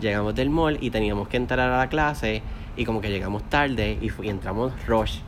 Llegamos 0.00 0.34
del 0.34 0.48
mall 0.50 0.78
y 0.80 0.90
teníamos 0.90 1.28
que 1.28 1.36
entrar 1.36 1.60
a 1.70 1.78
la 1.78 1.88
clase 1.88 2.42
y 2.76 2.84
como 2.84 3.00
que 3.00 3.10
llegamos 3.10 3.42
tarde 3.50 3.98
y, 4.00 4.10
y 4.24 4.28
entramos 4.28 4.72
rush. 4.86 5.18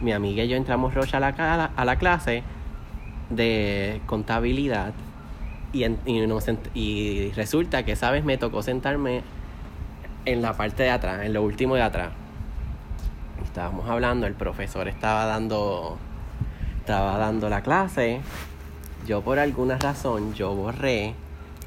Mi 0.00 0.12
amiga 0.12 0.44
y 0.44 0.48
yo 0.48 0.56
entramos 0.56 0.94
rush 0.94 1.14
a 1.14 1.20
la, 1.20 1.32
cala- 1.34 1.70
a 1.76 1.84
la 1.84 1.96
clase 1.96 2.42
de 3.30 4.00
contabilidad 4.06 4.92
y, 5.72 5.84
en- 5.84 5.98
y, 6.06 6.20
sent- 6.40 6.70
y 6.74 7.30
resulta 7.32 7.84
que 7.84 7.92
esa 7.92 8.10
vez 8.10 8.24
me 8.24 8.38
tocó 8.38 8.62
sentarme 8.62 9.22
en 10.24 10.42
la 10.42 10.52
parte 10.56 10.82
de 10.84 10.90
atrás, 10.90 11.24
en 11.24 11.32
lo 11.32 11.42
último 11.42 11.74
de 11.74 11.82
atrás. 11.82 12.10
Estábamos 13.44 13.88
hablando, 13.88 14.26
el 14.26 14.34
profesor 14.34 14.88
estaba 14.88 15.24
dando 15.26 15.98
estaba 16.80 17.18
dando 17.18 17.48
la 17.48 17.62
clase. 17.62 18.20
Yo 19.06 19.20
por 19.22 19.38
alguna 19.38 19.76
razón 19.78 20.34
yo 20.34 20.54
borré 20.54 21.14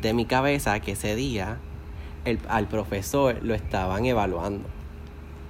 de 0.01 0.13
mi 0.13 0.25
cabeza 0.25 0.79
que 0.79 0.93
ese 0.93 1.15
día 1.15 1.57
el- 2.25 2.39
al 2.49 2.67
profesor 2.67 3.37
lo 3.41 3.53
estaban 3.53 4.05
evaluando. 4.05 4.67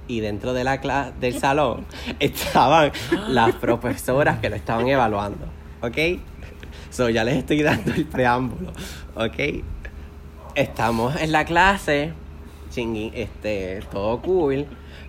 Y 0.08 0.20
dentro 0.20 0.52
de 0.52 0.64
la 0.64 0.80
cla- 0.82 1.12
del 1.20 1.38
salón 1.38 1.86
estaban 2.20 2.92
las 3.28 3.54
profesoras 3.54 4.38
que 4.40 4.50
lo 4.50 4.56
estaban 4.56 4.88
evaluando. 4.88 5.46
¿Ok? 5.80 5.98
So 6.90 7.08
ya 7.08 7.24
les 7.24 7.36
estoy 7.36 7.62
dando 7.62 7.92
el 7.94 8.04
preámbulo. 8.04 8.72
¿Ok? 9.14 9.64
Estamos 10.54 11.16
en 11.16 11.32
la 11.32 11.44
clase, 11.46 12.12
chingui, 12.72 13.12
este, 13.14 13.80
todo 13.92 14.20
cool. 14.22 14.66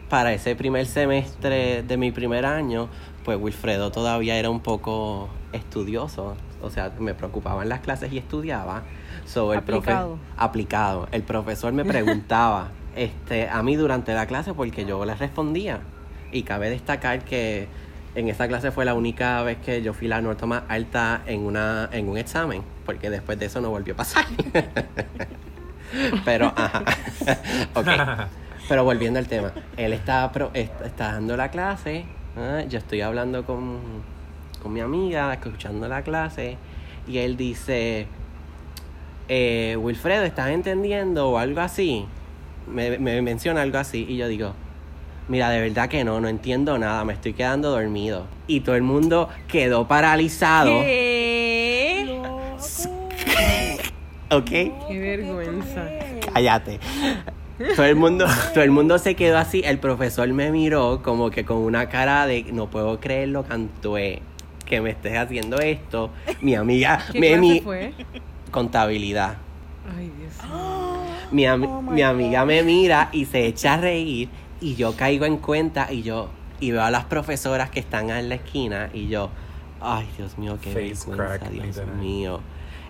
Para 0.10 0.32
ese 0.34 0.56
primer 0.56 0.86
semestre 0.86 1.82
de 1.82 1.98
mi 1.98 2.12
primer 2.12 2.46
año, 2.46 2.88
pues 3.26 3.40
Wilfredo 3.42 3.92
todavía 3.92 4.38
era 4.38 4.50
un 4.52 4.60
poco 4.60 5.30
estudioso. 5.54 6.36
O 6.62 6.70
sea, 6.70 6.92
me 7.00 7.14
preocupaba 7.16 7.64
en 7.64 7.70
las 7.70 7.80
clases 7.80 8.12
y 8.14 8.18
estudiaba. 8.20 8.84
So, 9.26 9.54
el 9.54 9.62
profe- 9.62 9.78
Aplicado. 9.78 10.18
aplicado. 10.38 11.08
El 11.12 11.24
profesor 11.24 11.74
me 11.74 11.84
preguntaba 11.86 12.70
este, 12.96 13.50
a 13.50 13.64
mí 13.64 13.76
durante 13.76 14.14
la 14.14 14.28
clase 14.28 14.54
porque 14.54 14.86
yo 14.86 15.04
le 15.06 15.16
respondía. 15.16 15.80
Y 16.32 16.44
cabe 16.44 16.70
destacar 16.70 17.24
que 17.26 17.68
en 18.16 18.28
esa 18.30 18.48
clase 18.48 18.72
fue 18.72 18.86
la 18.86 18.94
única 18.94 19.42
vez 19.44 19.58
que 19.58 19.82
yo 19.82 19.94
fui 19.94 20.08
la 20.08 20.22
nota 20.22 20.46
más 20.46 20.64
alta 20.68 21.22
en, 21.26 21.42
una, 21.42 21.90
en 21.92 22.08
un 22.10 22.18
examen, 22.18 22.62
porque 22.86 23.10
después 23.10 23.40
de 23.40 23.48
eso 23.48 23.62
no 23.62 23.70
volvió 23.72 23.94
a 23.96 23.98
pasar. 23.98 24.26
Pero, 26.26 26.54
ajá. 26.56 26.84
ok. 27.76 27.88
Pero 28.70 28.84
volviendo 28.84 29.20
al 29.20 29.28
tema, 29.28 29.52
él 29.78 29.94
está, 29.94 30.32
pro- 30.32 30.52
est- 30.54 30.82
está 30.86 31.14
dando 31.14 31.36
la 31.38 31.50
clase 31.52 32.06
Ah, 32.36 32.64
yo 32.68 32.80
estoy 32.80 33.02
hablando 33.02 33.46
con, 33.46 33.80
con 34.62 34.74
mi 34.74 34.80
amiga, 34.80 35.32
escuchando 35.34 35.88
la 35.88 36.02
clase, 36.02 36.58
y 37.08 37.20
él 37.20 37.38
dice, 37.38 38.08
eh, 39.28 39.78
Wilfredo, 39.80 40.24
¿estás 40.24 40.50
entendiendo? 40.50 41.30
o 41.30 41.38
algo 41.38 41.62
así. 41.62 42.06
Me, 42.68 42.98
me 42.98 43.22
menciona 43.22 43.62
algo 43.62 43.78
así, 43.78 44.06
y 44.10 44.18
yo 44.18 44.28
digo, 44.28 44.54
mira, 45.28 45.50
de 45.50 45.62
verdad 45.62 45.90
que 45.90 46.04
no, 46.04 46.20
no 46.22 46.28
entiendo 46.28 46.78
nada, 46.80 47.04
me 47.06 47.14
estoy 47.14 47.34
quedando 47.34 47.70
dormido. 47.72 48.26
Y 48.48 48.62
todo 48.62 48.76
el 48.76 48.84
mundo 48.84 49.30
quedó 49.48 49.88
paralizado, 49.88 50.82
¿Qué? 50.82 51.13
¿Ok? 54.38 54.46
Qué 54.46 55.00
vergüenza. 55.00 55.86
Cállate. 56.34 56.80
Todo 57.76 57.86
el 57.86 57.96
mundo, 57.96 58.26
todo 58.54 58.64
el 58.64 58.72
mundo 58.72 58.98
se 58.98 59.16
quedó 59.16 59.38
así. 59.38 59.62
El 59.64 59.78
profesor 59.80 60.28
me 60.30 60.52
miró 60.52 61.02
como 61.04 61.30
que 61.30 61.46
con 61.46 61.58
una 61.58 61.88
cara 61.90 62.26
de 62.26 62.44
no 62.52 62.68
puedo 62.70 63.00
creerlo, 63.00 63.44
Cantué, 63.44 64.22
que 64.66 64.82
me 64.82 64.90
estés 64.92 65.18
haciendo 65.18 65.60
esto. 65.60 66.10
Mi 66.42 66.56
amiga, 66.56 67.00
¿Qué 67.12 67.20
me, 67.20 67.38
mi 67.38 67.60
fue? 67.62 67.94
contabilidad. 68.52 69.38
Ay, 69.98 70.12
Dios 70.18 70.34
mío. 71.32 71.58
Mi, 71.58 71.66
Oh 71.66 71.82
mi 71.82 72.02
amiga 72.02 72.42
God. 72.42 72.48
me 72.48 72.64
mira 72.64 73.10
y 73.12 73.26
se 73.26 73.46
echa 73.48 73.74
a 73.74 73.78
reír 73.78 74.30
y 74.62 74.76
yo 74.76 74.96
caigo 74.96 75.26
en 75.26 75.38
cuenta 75.38 75.92
y 75.92 76.02
yo 76.04 76.30
y 76.60 76.72
veo 76.72 76.84
a 76.84 76.92
las 76.92 77.06
profesoras 77.06 77.70
que 77.70 77.80
están 77.80 78.10
en 78.10 78.30
la 78.30 78.36
esquina 78.36 78.90
y 78.94 79.08
yo, 79.08 79.30
ay 79.82 80.08
Dios 80.18 80.38
mío, 80.38 80.58
qué 80.62 80.70
Face 80.72 81.10
vergüenza, 81.10 81.40
crack, 81.40 81.50
Dios 81.52 81.82
mío. 82.00 82.40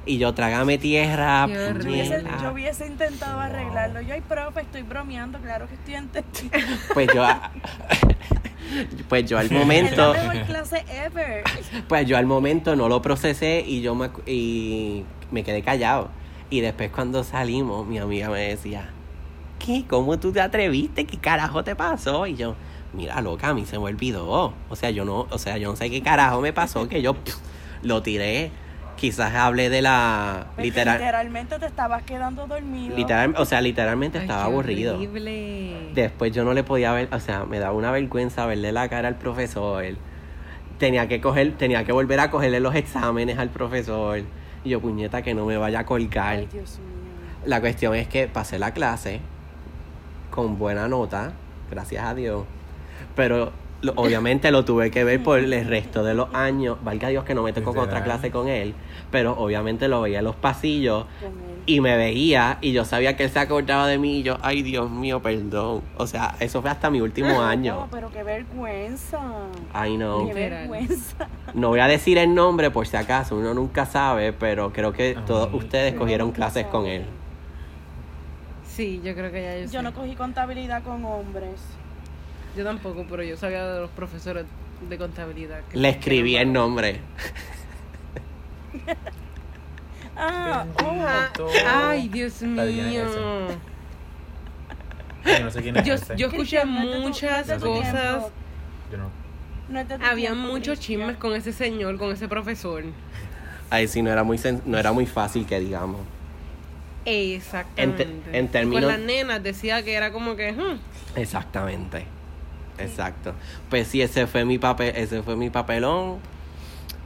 Y 0.06 0.18
yo 0.18 0.34
trágame 0.34 0.78
tierra, 0.78 1.46
horrible. 1.46 2.04
Hubiese- 2.04 2.24
yo 2.42 2.52
hubiese 2.52 2.88
intentado 2.88 3.40
arreglarlo. 3.40 4.02
Yo, 4.02 4.14
ay, 4.14 4.22
profe, 4.22 4.62
estoy 4.62 4.82
bromeando, 4.82 5.40
claro 5.40 5.68
que 5.68 5.76
estoy 5.76 5.96
entendiendo. 5.96 6.58
Pues 6.94 7.08
yo, 7.14 7.26
pues 9.10 9.26
yo 9.30 9.38
al 9.38 9.50
momento, 9.52 10.14
clase 10.48 10.84
ever. 11.06 11.44
pues 11.88 12.06
yo 12.08 12.18
al 12.18 12.26
momento 12.26 12.76
no 12.76 12.90
lo 12.90 13.02
procesé 13.02 13.64
y 13.66 13.82
yo 13.82 13.96
me, 13.96 14.10
y 14.26 15.04
me 15.32 15.44
quedé 15.44 15.62
callado. 15.62 16.10
Y 16.50 16.62
después 16.62 16.92
cuando 16.92 17.24
salimos, 17.24 17.88
mi 17.88 17.98
amiga 17.98 18.30
me 18.30 18.40
decía, 18.42 18.90
¿qué? 19.60 19.86
¿Cómo 19.88 20.20
tú 20.20 20.32
te 20.32 20.42
atreviste? 20.42 21.06
¿Qué 21.06 21.18
carajo 21.18 21.64
te 21.64 21.76
pasó? 21.76 22.28
Y 22.28 22.36
yo, 22.36 22.56
mira, 22.94 23.22
loca, 23.22 23.50
a 23.50 23.54
mí 23.54 23.66
se 23.66 23.78
me 23.80 23.86
olvidó. 23.86 24.54
O 24.70 24.76
sea, 24.76 24.90
yo 24.92 25.06
no, 25.06 25.28
o 25.30 25.38
sea, 25.38 25.58
yo 25.58 25.70
no 25.70 25.76
sé 25.76 25.90
qué 25.90 26.02
carajo 26.02 26.42
me 26.42 26.54
pasó, 26.54 26.88
que 26.88 27.02
yo 27.02 27.16
lo 27.82 28.04
tiré. 28.04 28.52
Quizás 28.96 29.34
hablé 29.36 29.70
de 29.70 29.82
la 29.82 30.46
Porque 30.50 30.62
literal, 30.64 30.98
Literalmente 31.00 31.60
te 31.60 31.66
estabas 31.66 32.04
quedando 32.04 32.48
dormido. 32.48 32.96
literal, 32.96 33.34
o 33.38 33.46
sea, 33.46 33.60
literalmente 33.62 34.20
Ay, 34.20 34.24
estaba 34.24 34.44
qué 34.44 34.50
aburrido. 34.52 34.96
horrible. 34.96 35.92
Después 35.94 36.32
yo 36.32 36.44
no 36.46 36.54
le 36.54 36.64
podía 36.64 36.92
ver, 36.94 37.10
o 37.12 37.20
sea, 37.20 37.44
me 37.46 37.60
daba 37.60 37.74
una 37.74 37.92
vergüenza 37.92 38.46
verle 38.46 38.72
la 38.72 38.88
cara 38.90 39.08
al 39.10 39.16
profesor. 39.16 39.84
Tenía 40.78 41.08
que 41.08 41.20
coger, 41.22 41.54
tenía 41.58 41.84
que 41.84 41.92
volver 41.92 42.20
a 42.20 42.30
cogerle 42.32 42.60
los 42.60 42.76
exámenes 42.76 43.38
al 43.40 43.50
profesor. 43.50 44.22
Y 44.64 44.70
yo, 44.70 44.80
puñeta, 44.80 45.22
que 45.22 45.34
no 45.34 45.46
me 45.46 45.58
vaya 45.58 45.80
a 45.80 45.86
colgar. 45.86 46.38
Ay, 46.38 46.48
Dios 46.52 46.80
mío. 46.80 46.88
La 47.46 47.60
cuestión 47.60 47.96
es 47.96 48.08
que 48.08 48.28
pasé 48.28 48.58
la 48.60 48.72
clase 48.74 49.20
con 50.32 50.58
buena 50.58 50.88
nota, 50.88 51.34
gracias 51.70 52.06
a 52.06 52.16
Dios. 52.16 52.46
Pero 53.16 53.52
lo- 53.84 53.94
obviamente 53.96 54.50
lo 54.50 54.66
tuve 54.66 54.90
que 54.90 55.04
ver 55.04 55.22
por 55.22 55.38
el 55.40 55.66
resto 55.68 56.04
de 56.04 56.16
los 56.16 56.34
años. 56.34 56.78
Valga 56.84 57.10
Dios 57.10 57.24
que 57.24 57.36
no 57.36 57.44
me 57.44 57.54
tocó 57.54 57.74
con 57.76 57.84
otra 57.86 58.04
clase 58.04 58.32
con 58.32 58.48
él. 58.48 58.74
Pero 59.12 59.34
obviamente 59.38 59.88
lo 59.88 60.02
veía 60.02 60.20
en 60.20 60.26
los 60.26 60.36
pasillos 60.36 61.06
Con 61.22 61.30
él. 61.30 61.36
y 61.68 61.82
me 61.82 61.96
veía 61.98 62.58
y 62.62 62.72
yo 62.74 62.84
sabía 62.86 63.16
que 63.16 63.26
él 63.26 63.30
se 63.30 63.38
acordaba 63.40 63.86
de 63.88 63.98
mí 64.00 64.20
y 64.20 64.24
yo, 64.24 64.38
ay 64.42 64.64
Dios 64.64 64.90
mío, 64.90 65.22
perdón. 65.22 65.82
O 65.98 66.08
sea, 66.08 66.36
eso 66.40 66.62
fue 66.62 66.72
hasta 66.72 66.90
mi 66.90 67.00
último 67.02 67.30
No, 67.30 67.42
año. 67.46 67.88
pero 67.92 68.10
qué 68.10 68.24
vergüenza. 68.24 69.20
I 69.76 69.96
know. 69.98 70.28
Qué 70.28 70.34
vergüenza. 70.34 71.28
No 71.54 71.68
voy 71.70 71.80
a 71.82 71.88
decir 71.88 72.18
el 72.18 72.34
nombre 72.34 72.72
por 72.72 72.88
si 72.88 72.98
acaso, 72.98 73.36
uno 73.38 73.54
nunca 73.54 73.86
sabe, 73.86 74.34
pero 74.34 74.74
creo 74.74 74.94
que 74.94 75.16
Ay. 75.18 75.24
todos 75.28 75.54
ustedes 75.54 75.94
cogieron 75.94 76.32
clases 76.32 76.66
con 76.66 76.86
él. 76.88 77.04
Sí, 78.68 79.02
yo 79.04 79.14
creo 79.14 79.32
que 79.32 79.44
ya 79.44 79.56
yo, 79.58 79.64
Yo 79.66 79.70
sé. 79.80 79.84
no 79.84 79.94
cogí 79.94 80.16
contabilidad 80.16 80.82
con 80.84 81.06
hombres. 81.06 81.60
Yo 82.56 82.64
tampoco, 82.64 83.06
pero 83.10 83.24
yo 83.24 83.36
sabía 83.38 83.66
de 83.68 83.80
los 83.82 83.90
profesores 83.92 84.46
de 84.90 84.98
contabilidad. 84.98 85.62
que 85.72 85.78
Le 85.78 85.90
escribí 85.90 86.36
el 86.36 86.52
nombre. 86.54 87.00
Ah, 90.16 90.66
oh. 90.84 91.50
Ay, 91.66 92.08
Dios 92.08 92.42
mío. 92.44 92.64
ese. 92.64 93.20
Ay, 95.38 95.44
no 95.44 95.50
sé 95.50 95.62
quién 95.64 95.76
es 95.78 95.86
Yo, 95.86 95.94
ese. 95.96 96.16
yo 96.16 96.28
escuché 96.28 96.64
no 96.66 97.00
muchas 97.00 97.48
cosas. 97.60 98.26
Yo 98.92 98.98
no. 99.00 99.10
Había 100.06 100.36
muchos 100.36 100.80
chismes 100.80 101.18
con 101.18 101.34
ese 101.34 101.52
señor, 101.52 101.98
con 101.98 102.12
ese 102.12 102.28
profesor. 102.28 102.84
Ahí 103.72 103.88
sí 103.88 104.02
no 104.04 104.12
era 104.12 104.24
muy 104.24 104.38
sen- 104.38 104.62
no 104.66 104.78
era 104.78 104.92
muy 104.92 105.08
fácil 105.08 105.48
que 105.48 105.60
digamos. 105.60 106.02
Exactamente. 107.06 108.04
En 108.04 108.22
te- 108.22 108.38
en 108.38 108.46
Y 108.46 108.48
términos- 108.50 108.82
Con 108.84 108.92
las 108.92 109.00
nenas 109.00 109.42
decía 109.42 109.82
que 109.84 109.94
era 109.96 110.12
como 110.12 110.36
que. 110.36 110.52
hmm, 110.52 110.80
Exactamente. 111.16 112.06
Exacto. 112.78 113.34
Pues 113.70 113.88
sí, 113.88 114.02
ese 114.02 114.28
fue 114.28 114.46
mi 114.46 114.58
papel, 114.58 114.94
ese 114.96 115.22
fue 115.24 115.36
mi 115.36 115.50
papelón. 115.50 116.18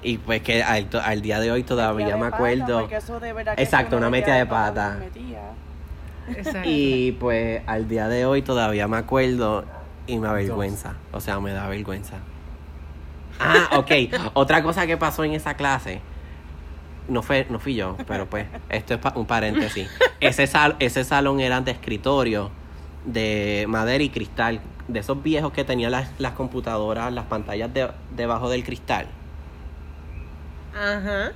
Y 0.03 0.17
pues 0.19 0.41
que 0.41 0.63
al, 0.63 0.85
to- 0.85 1.01
al 1.01 1.21
día 1.21 1.39
de 1.39 1.51
hoy 1.51 1.63
todavía 1.63 2.07
de 2.07 2.13
me 2.15 2.19
pata, 2.25 2.35
acuerdo. 2.35 2.79
porque 2.81 2.97
eso 2.97 3.19
de 3.19 3.33
verdad 3.33 3.55
que 3.55 3.63
Exacto, 3.63 3.97
una 3.97 4.09
metía 4.09 4.33
metida 4.35 4.37
de 4.37 4.45
pata. 4.45 4.99
Exacto. 6.29 6.61
Y 6.69 7.13
pues 7.13 7.61
al 7.67 7.87
día 7.87 8.07
de 8.07 8.25
hoy 8.25 8.41
todavía 8.41 8.87
me 8.87 8.97
acuerdo 8.97 9.65
y 10.05 10.17
me 10.19 10.27
avergüenza. 10.27 10.93
O 11.11 11.19
sea, 11.21 11.39
me 11.39 11.51
da 11.51 11.67
vergüenza. 11.67 12.17
Ah, 13.39 13.77
ok. 13.77 13.91
Otra 14.33 14.61
cosa 14.63 14.85
que 14.87 14.97
pasó 14.97 15.23
en 15.23 15.33
esa 15.33 15.55
clase. 15.55 16.01
No 17.07 17.21
fue, 17.21 17.47
no 17.49 17.59
fui 17.59 17.73
yo, 17.75 17.95
pero 18.05 18.25
pues, 18.25 18.47
esto 18.69 18.93
es 18.95 18.99
pa- 18.99 19.13
un 19.15 19.25
paréntesis. 19.25 19.89
Ese, 20.19 20.45
sal, 20.47 20.75
ese 20.79 21.03
salón 21.05 21.39
era 21.39 21.61
de 21.61 21.71
escritorio 21.71 22.49
de 23.05 23.65
madera 23.69 24.03
y 24.03 24.09
cristal. 24.09 24.59
De 24.87 24.99
esos 24.99 25.21
viejos 25.21 25.51
que 25.51 25.63
tenían 25.65 25.91
las, 25.91 26.09
las 26.17 26.31
computadoras, 26.33 27.11
las 27.11 27.25
pantallas 27.25 27.73
de- 27.73 27.89
debajo 28.15 28.49
del 28.49 28.63
cristal. 28.63 29.07
Ajá. 30.75 31.31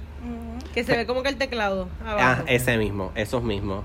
Que 0.74 0.84
se 0.84 0.96
ve 0.96 1.06
como 1.06 1.24
que 1.24 1.30
el 1.30 1.38
teclado 1.38 1.88
Ah, 2.06 2.12
abajo. 2.12 2.44
ese 2.48 2.78
mismo, 2.78 3.12
esos 3.16 3.44
mismos. 3.44 3.84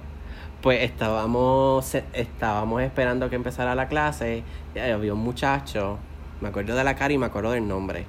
Pues 0.62 0.82
estábamos, 0.82 1.94
estábamos 2.12 2.82
esperando 2.82 3.28
que 3.30 3.37
empezara 3.37 3.75
la 3.75 3.88
clase. 3.88 4.42
y 4.75 4.78
había 4.78 5.14
un 5.14 5.20
muchacho, 5.20 5.99
me 6.40 6.49
acuerdo 6.49 6.75
de 6.75 6.85
la 6.85 6.94
cara 6.96 7.14
y 7.14 7.18
me 7.18 7.26
acuerdo 7.26 7.52
del 7.52 7.66
nombre. 7.66 8.04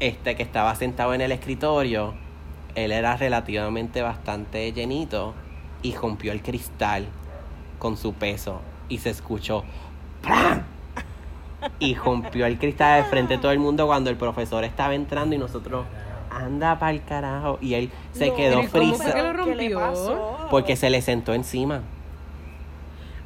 Este 0.00 0.34
que 0.36 0.42
estaba 0.42 0.74
sentado 0.74 1.14
en 1.14 1.20
el 1.20 1.32
escritorio. 1.32 2.14
Él 2.74 2.92
era 2.92 3.16
relativamente 3.16 4.02
bastante 4.02 4.70
llenito 4.72 5.34
y 5.82 5.94
rompió 5.94 6.32
el 6.32 6.42
cristal 6.42 7.06
con 7.78 7.96
su 7.96 8.12
peso 8.14 8.60
y 8.88 8.98
se 8.98 9.10
escuchó 9.10 9.64
¡Pram! 10.22 10.62
Y 11.78 11.94
rompió 11.94 12.46
el 12.46 12.58
cristal 12.58 13.02
de 13.02 13.08
frente 13.08 13.34
a 13.34 13.40
todo 13.40 13.52
el 13.52 13.58
mundo 13.58 13.86
cuando 13.86 14.10
el 14.10 14.16
profesor 14.16 14.64
estaba 14.64 14.94
entrando 14.94 15.34
y 15.34 15.38
nosotros 15.38 15.84
anda 16.30 16.78
para 16.78 16.92
el 16.92 17.02
carajo 17.04 17.58
y 17.60 17.74
él 17.74 17.90
se 18.12 18.28
No, 18.28 18.36
quedó 18.36 18.60
pero 18.72 18.84
¿y 18.84 18.90
cómo 18.92 18.98
fue 18.98 19.04
frisa 19.04 19.14
que 19.14 20.48
porque 20.50 20.76
se 20.76 20.90
le 20.90 21.02
sentó 21.02 21.34
encima. 21.34 21.80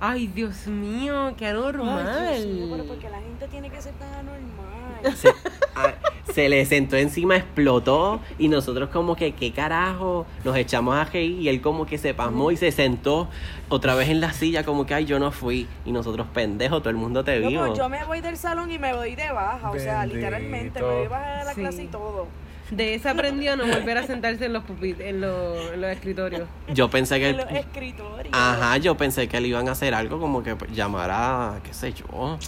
Ay, 0.03 0.29
Dios 0.29 0.67
mío, 0.67 1.35
qué 1.37 1.49
anormal. 1.49 2.09
Ay, 2.09 2.45
Dios 2.45 2.57
mío, 2.57 2.69
pero 2.71 2.85
porque 2.85 3.11
la 3.11 3.19
gente 3.19 3.49
tiene 3.49 3.69
que 3.69 3.83
ser 3.83 3.93
tan 3.95 4.09
anormal. 4.15 5.17
Se, 5.17 5.29
se 6.35 6.49
le 6.49 6.65
sentó 6.67 6.97
encima, 6.97 7.37
explotó 7.37 8.21
y 8.39 8.49
nosotros 8.49 8.89
como 8.91 9.17
que, 9.17 9.33
¿qué 9.33 9.53
carajo? 9.53 10.27
Nos 10.45 10.57
echamos 10.57 10.97
a 10.97 11.05
reír 11.05 11.41
y 11.41 11.49
él 11.49 11.61
como 11.61 11.87
que 11.87 11.99
se 11.99 12.15
pasmó 12.15 12.51
y 12.51 12.57
se 12.57 12.73
sentó 12.73 13.29
otra 13.69 13.95
vez 13.95 14.09
en 14.09 14.21
la 14.21 14.33
silla 14.33 14.65
como 14.65 14.87
que, 14.87 14.95
ay, 14.95 15.05
yo 15.05 15.19
no 15.19 15.31
fui. 15.33 15.67
Y 15.85 15.93
nosotros, 15.93 16.27
pendejo, 16.33 16.81
todo 16.81 16.91
el 16.91 16.97
mundo 16.97 17.23
te 17.25 17.39
No, 17.41 17.49
vio. 17.49 17.67
pues 17.67 17.79
yo 17.79 17.89
me 17.89 18.05
voy 18.05 18.21
del 18.21 18.37
salón 18.37 18.71
y 18.71 18.79
me 18.79 18.93
voy 18.95 19.15
de 19.15 19.31
baja, 19.33 19.71
o 19.71 19.79
sea, 19.79 20.07
literalmente 20.07 20.81
me 20.81 20.87
voy 20.89 21.07
a 21.07 21.09
bajar 21.09 21.39
de 21.41 21.45
la 21.45 21.55
Sí. 21.55 21.61
clase 21.61 21.83
y 21.85 21.87
todo. 21.89 22.27
De 22.71 22.95
esa 22.95 23.11
aprendió 23.11 23.55
a 23.55 23.57
no 23.57 23.67
volver 23.67 23.99
a 23.99 24.07
sentarse 24.07 24.45
en 24.47 24.53
los 24.53 24.63
pupit 24.63 25.01
en, 25.01 25.21
los- 25.21 25.73
en 25.73 25.81
los 25.81 25.91
escritorios. 25.91 26.49
Yo 26.73 26.89
pensé 26.89 27.19
que... 27.19 27.31
En 27.31 27.37
los 27.39 27.51
escritorios. 27.51 28.33
Ajá, 28.33 28.77
yo 28.77 28.97
pensé 28.97 29.27
que 29.27 29.41
le 29.41 29.49
iban 29.49 29.69
a 29.69 29.73
hacer 29.73 29.93
algo 29.93 30.21
como 30.21 30.45
que 30.45 30.55
pues, 30.55 30.71
llamar 30.73 31.11
a, 31.13 31.59
qué 31.65 31.75
sé 31.75 31.93
yo, 31.93 32.39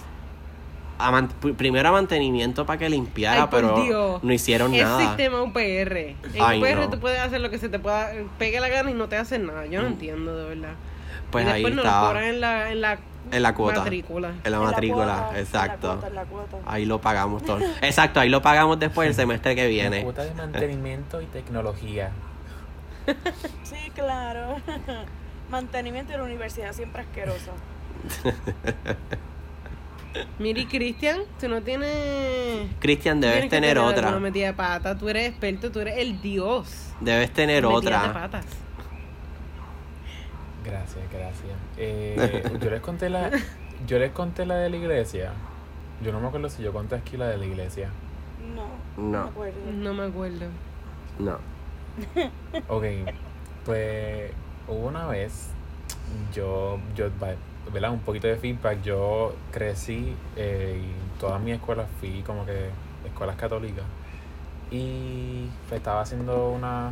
a 1.07 1.27
primero 1.57 1.89
a 1.89 1.91
mantenimiento 1.91 2.65
para 2.65 2.79
que 2.79 2.89
limpiara, 2.89 3.43
Ay, 3.43 3.47
pero 3.51 3.81
Dios. 3.83 4.23
no 4.23 4.33
hicieron 4.33 4.73
Es 4.73 4.83
nada. 4.83 4.99
sistema 5.07 5.41
UPR. 5.41 5.97
En 5.97 6.17
Ay, 6.41 6.59
UPR 6.61 6.75
no. 6.81 6.89
tú 6.89 6.99
puedes 6.99 7.19
hacer 7.19 7.41
lo 7.41 7.49
que 7.49 7.57
se 7.57 7.69
te 7.69 7.79
pueda, 7.79 8.11
pegue 8.37 8.59
la 8.59 8.69
gana 8.69 8.89
y 8.91 8.93
no 8.93 9.07
te 9.09 9.17
hacen 9.17 9.45
nada. 9.45 9.65
Yo 9.65 9.81
no 9.81 9.89
Mm. 9.89 9.93
entiendo, 9.93 10.35
de 10.37 10.49
verdad. 10.55 10.73
Pues 11.31 11.45
y 11.45 11.49
ahí 11.49 11.53
después 11.63 11.75
nos 11.75 11.83
lo 11.85 11.89
estaba, 11.89 12.07
cobran 12.09 12.23
en 12.25 12.41
la, 12.41 12.71
en 12.71 12.81
la, 12.81 12.97
en 13.31 13.41
la 13.43 13.53
cuota, 13.55 13.79
matrícula. 13.79 14.33
en 14.43 14.51
la 14.51 14.57
En 14.57 14.63
matrícula, 14.63 15.05
cuota, 15.17 15.29
en 15.31 15.37
exacto. 15.37 15.87
La 15.87 15.93
cuota, 15.93 16.07
en 16.07 16.15
la 16.15 16.23
cuota. 16.25 16.57
Ahí 16.65 16.85
lo 16.85 17.01
pagamos 17.01 17.43
todo. 17.43 17.59
Exacto, 17.81 18.19
ahí 18.19 18.29
lo 18.29 18.41
pagamos 18.41 18.79
después 18.79 19.07
el 19.09 19.15
semestre 19.15 19.55
que 19.55 19.63
La 19.63 19.67
viene. 19.69 20.03
cuota 20.03 20.23
de 20.23 20.33
mantenimiento 20.35 21.21
y 21.21 21.25
tecnología. 21.25 22.11
Sí, 23.63 23.91
claro. 23.95 24.57
Mantenimiento 25.49 26.11
de 26.13 26.17
la 26.19 26.23
universidad 26.23 26.71
siempre 26.73 27.01
asquerosa. 27.01 27.51
Miri 30.39 30.65
Cristian, 30.65 31.21
tú 31.39 31.47
no 31.47 31.61
tienes. 31.61 32.69
Cristian, 32.79 33.19
debes 33.21 33.49
tener 33.49 33.77
otra. 33.79 34.07
alguna 34.09 34.19
metida 34.19 34.47
de 34.47 34.53
pata. 34.53 34.97
Tú 34.97 35.09
eres 35.09 35.29
experto, 35.29 35.71
tú 35.71 35.79
eres 35.79 35.97
el 35.97 36.21
dios. 36.21 36.91
Debes 37.01 37.31
tener 37.31 37.63
metidas 37.63 37.81
de 37.83 37.87
otra. 37.87 38.13
patas. 38.13 38.45
Gracias, 40.63 41.03
gracias. 41.11 41.57
Eh, 41.77 42.43
yo 42.61 42.69
les 42.69 42.81
conté 42.81 43.09
la. 43.09 43.31
Yo 43.87 43.97
les 43.99 44.11
conté 44.11 44.45
la 44.45 44.55
de 44.57 44.69
la 44.69 44.77
iglesia. 44.77 45.31
Yo 46.03 46.11
no 46.11 46.19
me 46.19 46.27
acuerdo 46.27 46.49
si 46.49 46.61
yo 46.61 46.71
conté 46.71 46.95
aquí 46.95 47.17
la 47.17 47.27
de 47.27 47.37
la 47.37 47.45
iglesia. 47.45 47.89
No, 48.55 48.67
No. 49.03 49.23
me 49.23 49.29
acuerdo. 49.29 49.59
No 49.73 49.93
me 49.93 50.03
acuerdo. 50.03 50.45
No. 51.19 51.37
Ok, 52.69 52.83
pues 53.65 54.31
hubo 54.67 54.87
una 54.87 55.07
vez, 55.07 55.49
yo, 56.33 56.79
yo, 56.95 57.09
¿verdad? 57.71 57.91
Un 57.91 57.99
poquito 57.99 58.27
de 58.27 58.35
feedback, 58.35 58.81
yo 58.81 59.33
crecí 59.51 60.15
eh, 60.35 60.81
y 60.81 61.19
todas 61.19 61.41
mis 61.41 61.55
escuelas 61.55 61.87
fui 61.99 62.21
como 62.23 62.45
que 62.45 62.69
escuelas 63.05 63.35
católicas 63.35 63.85
y 64.71 65.47
pues, 65.69 65.79
estaba 65.79 66.01
haciendo 66.01 66.49
una, 66.49 66.91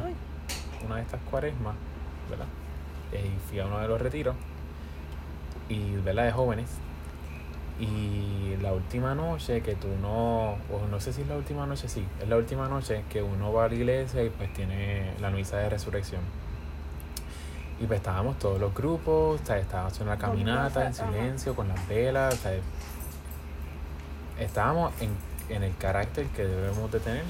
una 0.86 0.96
de 0.98 1.02
estas 1.02 1.20
cuaresmas, 1.30 1.76
¿verdad? 2.30 2.46
Eh, 3.12 3.32
Y 3.36 3.50
fui 3.50 3.60
a 3.60 3.66
uno 3.66 3.80
de 3.80 3.88
los 3.88 4.00
retiros 4.00 4.36
y, 5.70 5.96
¿verdad? 5.98 6.26
De 6.26 6.32
jóvenes. 6.32 6.70
Y 7.80 8.58
la 8.62 8.74
última 8.74 9.16
noche 9.16 9.62
que 9.62 9.74
tú 9.76 9.88
no, 10.02 10.52
o 10.52 10.88
no 10.90 11.00
sé 11.00 11.14
si 11.14 11.22
es 11.22 11.28
la 11.28 11.36
última 11.36 11.66
noche, 11.66 11.90
sí, 11.90 12.06
es 12.22 12.30
la 12.30 12.38
última 12.38 12.68
noche 12.68 13.04
que 13.10 13.24
uno 13.24 13.52
va 13.52 13.66
a 13.66 13.70
la 13.70 13.76
iglesia 13.76 14.24
y 14.24 14.30
pues 14.30 14.54
tiene 14.54 15.14
la 15.20 15.32
misa 15.32 15.58
de 15.58 15.70
resurrección. 15.70 16.22
Y 17.82 17.86
pues 17.88 17.98
estábamos 17.98 18.38
todos 18.38 18.60
los 18.60 18.74
grupos, 18.76 19.42
sea, 19.44 19.58
estábamos 19.58 19.94
haciendo 19.94 20.14
una 20.14 20.22
caminata 20.22 20.86
en 20.88 20.94
silencio, 20.94 21.56
con 21.56 21.68
las 21.68 21.88
velas, 21.88 22.40
estábamos 24.40 24.94
en, 25.02 25.10
en 25.56 25.64
el 25.64 25.76
carácter 25.78 26.28
que 26.28 26.44
debemos 26.46 26.92
de 26.92 27.00
tener 27.00 27.24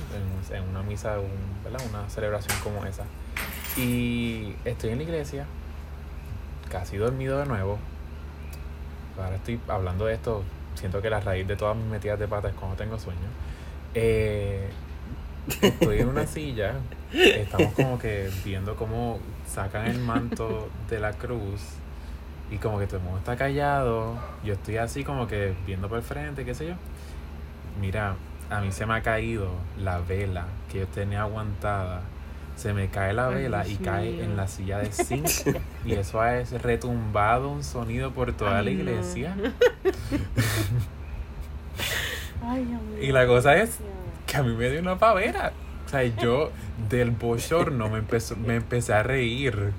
en, 0.50 0.55
en 0.55 0.63
una 0.70 0.81
misa, 0.84 1.20
un- 1.20 1.63
¿verdad? 1.63 1.81
una 1.89 2.10
celebración 2.10 2.58
como 2.63 2.86
esa. 2.86 3.03
Y 3.77 4.53
estoy 4.65 4.89
en 4.91 4.98
la 4.98 5.03
iglesia, 5.03 5.46
casi 6.70 6.98
dormido 6.98 7.39
de 7.39 7.46
nuevo. 7.46 7.79
Ahora 9.17 9.36
estoy 9.36 9.60
hablando 9.67 10.05
de 10.05 10.15
esto, 10.15 10.43
siento 10.75 11.01
que 11.01 11.10
la 11.10 11.20
raíz 11.22 11.48
de 11.48 11.55
todas 11.55 11.75
mis 11.77 11.86
metidas 11.86 12.20
de 12.20 12.27
pata 12.27 12.50
es 12.50 12.55
cuando 12.55 12.75
tengo 12.75 12.98
sueño. 13.00 13.20
Eh, 13.93 14.70
estoy 15.62 16.00
en 16.00 16.07
una 16.10 16.25
silla, 16.27 16.74
estamos 17.13 17.74
como 17.74 17.98
que 18.00 18.29
viendo 18.45 18.75
cómo 18.75 19.19
sacan 19.48 19.88
el 19.88 20.00
manto 20.00 20.69
de 20.89 21.00
la 21.00 21.13
cruz 21.13 21.62
y 22.51 22.57
como 22.57 22.79
que 22.79 22.86
todo 22.88 22.98
el 22.98 23.03
mundo 23.03 23.19
está 23.19 23.36
callado. 23.36 24.15
Yo 24.43 24.53
estoy 24.53 24.77
así 24.77 25.03
como 25.03 25.27
que 25.27 25.53
viendo 25.65 25.88
por 25.89 25.98
el 25.98 26.03
frente, 26.03 26.45
qué 26.45 26.53
sé 26.53 26.67
yo. 26.67 26.74
Mira, 27.79 28.15
a 28.50 28.62
mí 28.62 28.71
se 28.71 28.86
me 28.86 28.93
ha 28.95 29.01
caído 29.01 29.50
la 29.81 30.00
vela 30.00 30.45
que 30.71 30.79
yo 30.79 30.88
tenía 30.88 31.21
aguantada. 31.21 32.01
Se 32.57 32.74
me 32.74 32.89
cae 32.89 33.13
la 33.13 33.29
Ay, 33.29 33.36
vela 33.36 33.65
y 33.67 33.75
cae 33.77 34.12
mío. 34.12 34.24
en 34.25 34.36
la 34.38 34.48
silla 34.48 34.77
de 34.79 34.91
zinc. 34.91 35.27
y 35.86 35.93
eso 35.93 36.19
ha 36.21 36.38
es- 36.38 36.51
retumbado 36.62 37.50
un 37.50 37.63
sonido 37.63 38.12
por 38.12 38.33
toda 38.33 38.60
Ay, 38.60 38.65
la 38.65 38.71
no. 38.71 38.77
iglesia. 38.91 39.36
Ay, 42.43 42.65
Dios 42.65 42.81
mío. 42.81 42.98
Y 43.01 43.12
la 43.12 43.25
cosa 43.27 43.55
es 43.55 43.79
que 44.32 44.38
a 44.38 44.44
mí 44.44 44.54
me 44.56 44.70
dio 44.70 44.80
una 44.80 44.98
pavera. 44.98 45.52
O 45.86 45.90
sea, 45.90 46.04
yo 46.04 46.52
del 46.90 47.12
bochorno 47.12 47.90
me, 47.90 48.00
empezó, 48.00 48.36
me 48.38 48.56
empecé 48.56 48.94
a 48.94 49.04
reír. 49.04 49.72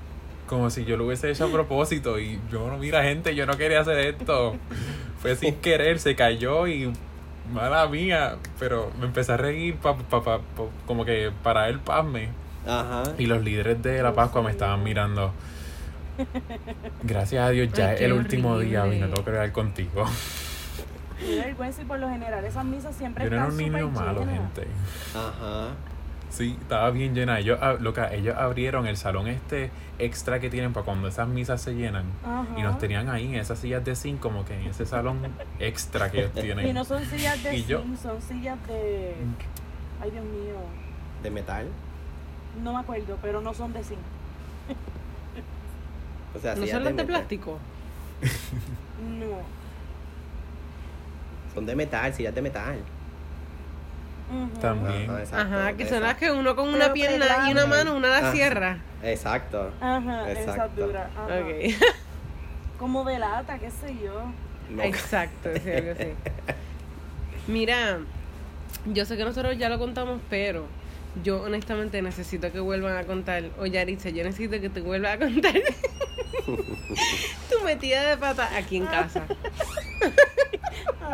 Como 0.47 0.69
si 0.69 0.85
yo 0.85 0.97
lo 0.97 1.05
hubiese 1.07 1.31
hecho 1.31 1.45
a 1.45 1.51
propósito. 1.51 2.19
Y 2.19 2.39
yo 2.51 2.67
no, 2.67 2.77
mira, 2.77 3.01
gente, 3.03 3.33
yo 3.33 3.45
no 3.45 3.57
quería 3.57 3.79
hacer 3.79 3.97
esto. 3.97 4.55
Fue 5.21 5.35
sin 5.35 5.55
querer, 5.55 5.99
se 5.99 6.15
cayó 6.15 6.67
y. 6.67 6.93
Mala 7.51 7.87
mía. 7.87 8.35
Pero 8.59 8.91
me 8.99 9.05
empecé 9.05 9.31
a 9.33 9.37
reír 9.37 9.75
pa, 9.75 9.95
pa- 9.97 10.23
pa- 10.23 10.37
pa- 10.39 10.63
como 10.85 11.03
que 11.05 11.31
para 11.41 11.67
el 11.69 11.79
pasme. 11.79 12.29
Ajá. 12.67 13.03
Y 13.17 13.25
los 13.25 13.43
líderes 13.43 13.81
de 13.81 14.03
la 14.03 14.13
Pascua 14.13 14.41
me 14.43 14.51
estaban 14.51 14.83
mirando. 14.83 15.33
Gracias 17.01 17.43
a 17.45 17.49
Dios, 17.49 17.69
ya 17.73 17.89
Ay, 17.89 17.97
el 18.03 18.13
último 18.13 18.59
día 18.59 18.79
y 18.85 18.89
horrible. 18.89 18.99
no 18.99 19.07
tengo 19.13 19.25
que 19.25 19.31
ver 19.31 19.51
contigo. 19.51 20.05
Me 21.21 21.35
da 21.35 21.45
vergüenza 21.45 21.81
y 21.81 21.85
por 21.85 21.99
lo 21.99 22.09
general 22.09 22.43
esas 22.45 22.65
misas 22.65 22.95
siempre 22.95 23.25
Yo 23.25 23.31
era 23.35 23.45
un 23.45 23.57
niño 23.57 23.89
malo, 23.89 24.19
llenas. 24.21 24.35
gente. 24.35 24.67
Ajá. 25.15 25.69
Sí, 26.29 26.57
estaba 26.59 26.89
bien 26.89 27.13
llena. 27.13 27.37
Ellos, 27.39 27.59
ah, 27.61 27.75
loca, 27.79 28.11
ellos 28.13 28.35
abrieron 28.35 28.87
el 28.87 28.97
salón 28.97 29.27
este 29.27 29.69
extra 29.99 30.39
que 30.39 30.49
tienen 30.49 30.73
para 30.73 30.83
cuando 30.83 31.07
esas 31.07 31.27
misas 31.27 31.61
se 31.61 31.75
llenan. 31.75 32.05
Ajá. 32.25 32.47
Y 32.57 32.63
nos 32.63 32.79
tenían 32.79 33.07
ahí 33.09 33.27
en 33.27 33.35
esas 33.35 33.59
sillas 33.59 33.85
de 33.85 33.95
zinc, 33.95 34.19
como 34.19 34.43
que 34.43 34.59
en 34.59 34.67
ese 34.67 34.85
salón 34.87 35.19
extra 35.59 36.09
que 36.09 36.21
ellos 36.21 36.31
tienen. 36.33 36.67
Y 36.67 36.73
no 36.73 36.83
son 36.83 37.05
sillas 37.05 37.41
de 37.43 37.55
Y 37.57 37.65
yo- 37.65 37.81
zinc, 37.83 37.97
son 37.99 38.19
sillas 38.21 38.57
de... 38.67 39.13
Ay, 40.01 40.09
Dios 40.09 40.25
mío. 40.25 40.55
¿De 41.21 41.29
metal? 41.29 41.67
No 42.63 42.73
me 42.73 42.79
acuerdo, 42.79 43.17
pero 43.21 43.39
no 43.39 43.53
son 43.53 43.71
de 43.73 43.83
zinc. 43.83 43.99
O 46.35 46.39
sea, 46.39 46.55
¿No 46.55 46.65
son 46.65 46.83
las 46.83 46.95
de 46.95 47.03
plástico? 47.05 47.59
No. 49.19 49.62
Son 51.53 51.65
de 51.65 51.75
metal, 51.75 52.13
sillas 52.13 52.33
de 52.35 52.41
metal. 52.41 52.75
También. 54.59 55.09
Ajá, 55.09 55.19
exacto, 55.21 55.37
Ajá, 55.55 55.73
que 55.73 55.83
son 55.85 55.97
esas. 55.97 56.01
las 56.01 56.17
que 56.17 56.31
uno 56.31 56.55
con 56.55 56.67
una 56.69 56.79
Pero 56.79 56.93
pierna 56.93 57.25
y 57.47 57.51
una 57.51 57.65
mano, 57.67 57.95
una 57.95 58.07
la 58.07 58.29
Ah. 58.29 58.31
cierra. 58.31 58.77
Exacto. 59.03 59.71
Ajá, 59.79 60.31
esa 60.31 60.41
Exacto. 60.51 60.87
dura. 60.87 61.09
Ajá. 61.15 61.39
Ok. 61.39 61.73
Como 62.79 63.03
de 63.05 63.19
lata, 63.19 63.59
qué 63.59 63.69
sé 63.69 63.95
yo. 64.03 64.23
No. 64.69 64.81
Exacto, 64.81 65.49
sí, 65.63 65.69
algo 65.71 65.91
así. 65.91 66.07
Mira, 67.47 67.99
yo 68.85 69.05
sé 69.05 69.17
que 69.17 69.25
nosotros 69.25 69.55
ya 69.57 69.69
lo 69.69 69.77
contamos, 69.77 70.19
pero 70.29 70.65
yo 71.23 71.43
honestamente 71.43 72.01
necesito 72.01 72.51
que 72.51 72.59
vuelvan 72.59 72.97
a 72.97 73.03
contar, 73.03 73.43
o 73.59 73.67
Yaritza, 73.67 74.09
yo 74.09 74.23
necesito 74.23 74.59
que 74.59 74.69
te 74.69 74.81
vuelvas 74.81 75.15
a 75.15 75.19
contar 75.19 75.53
tu 76.45 77.63
metida 77.65 78.09
de 78.09 78.17
pata 78.17 78.49
aquí 78.57 78.77
en 78.77 78.85
casa. 78.87 79.25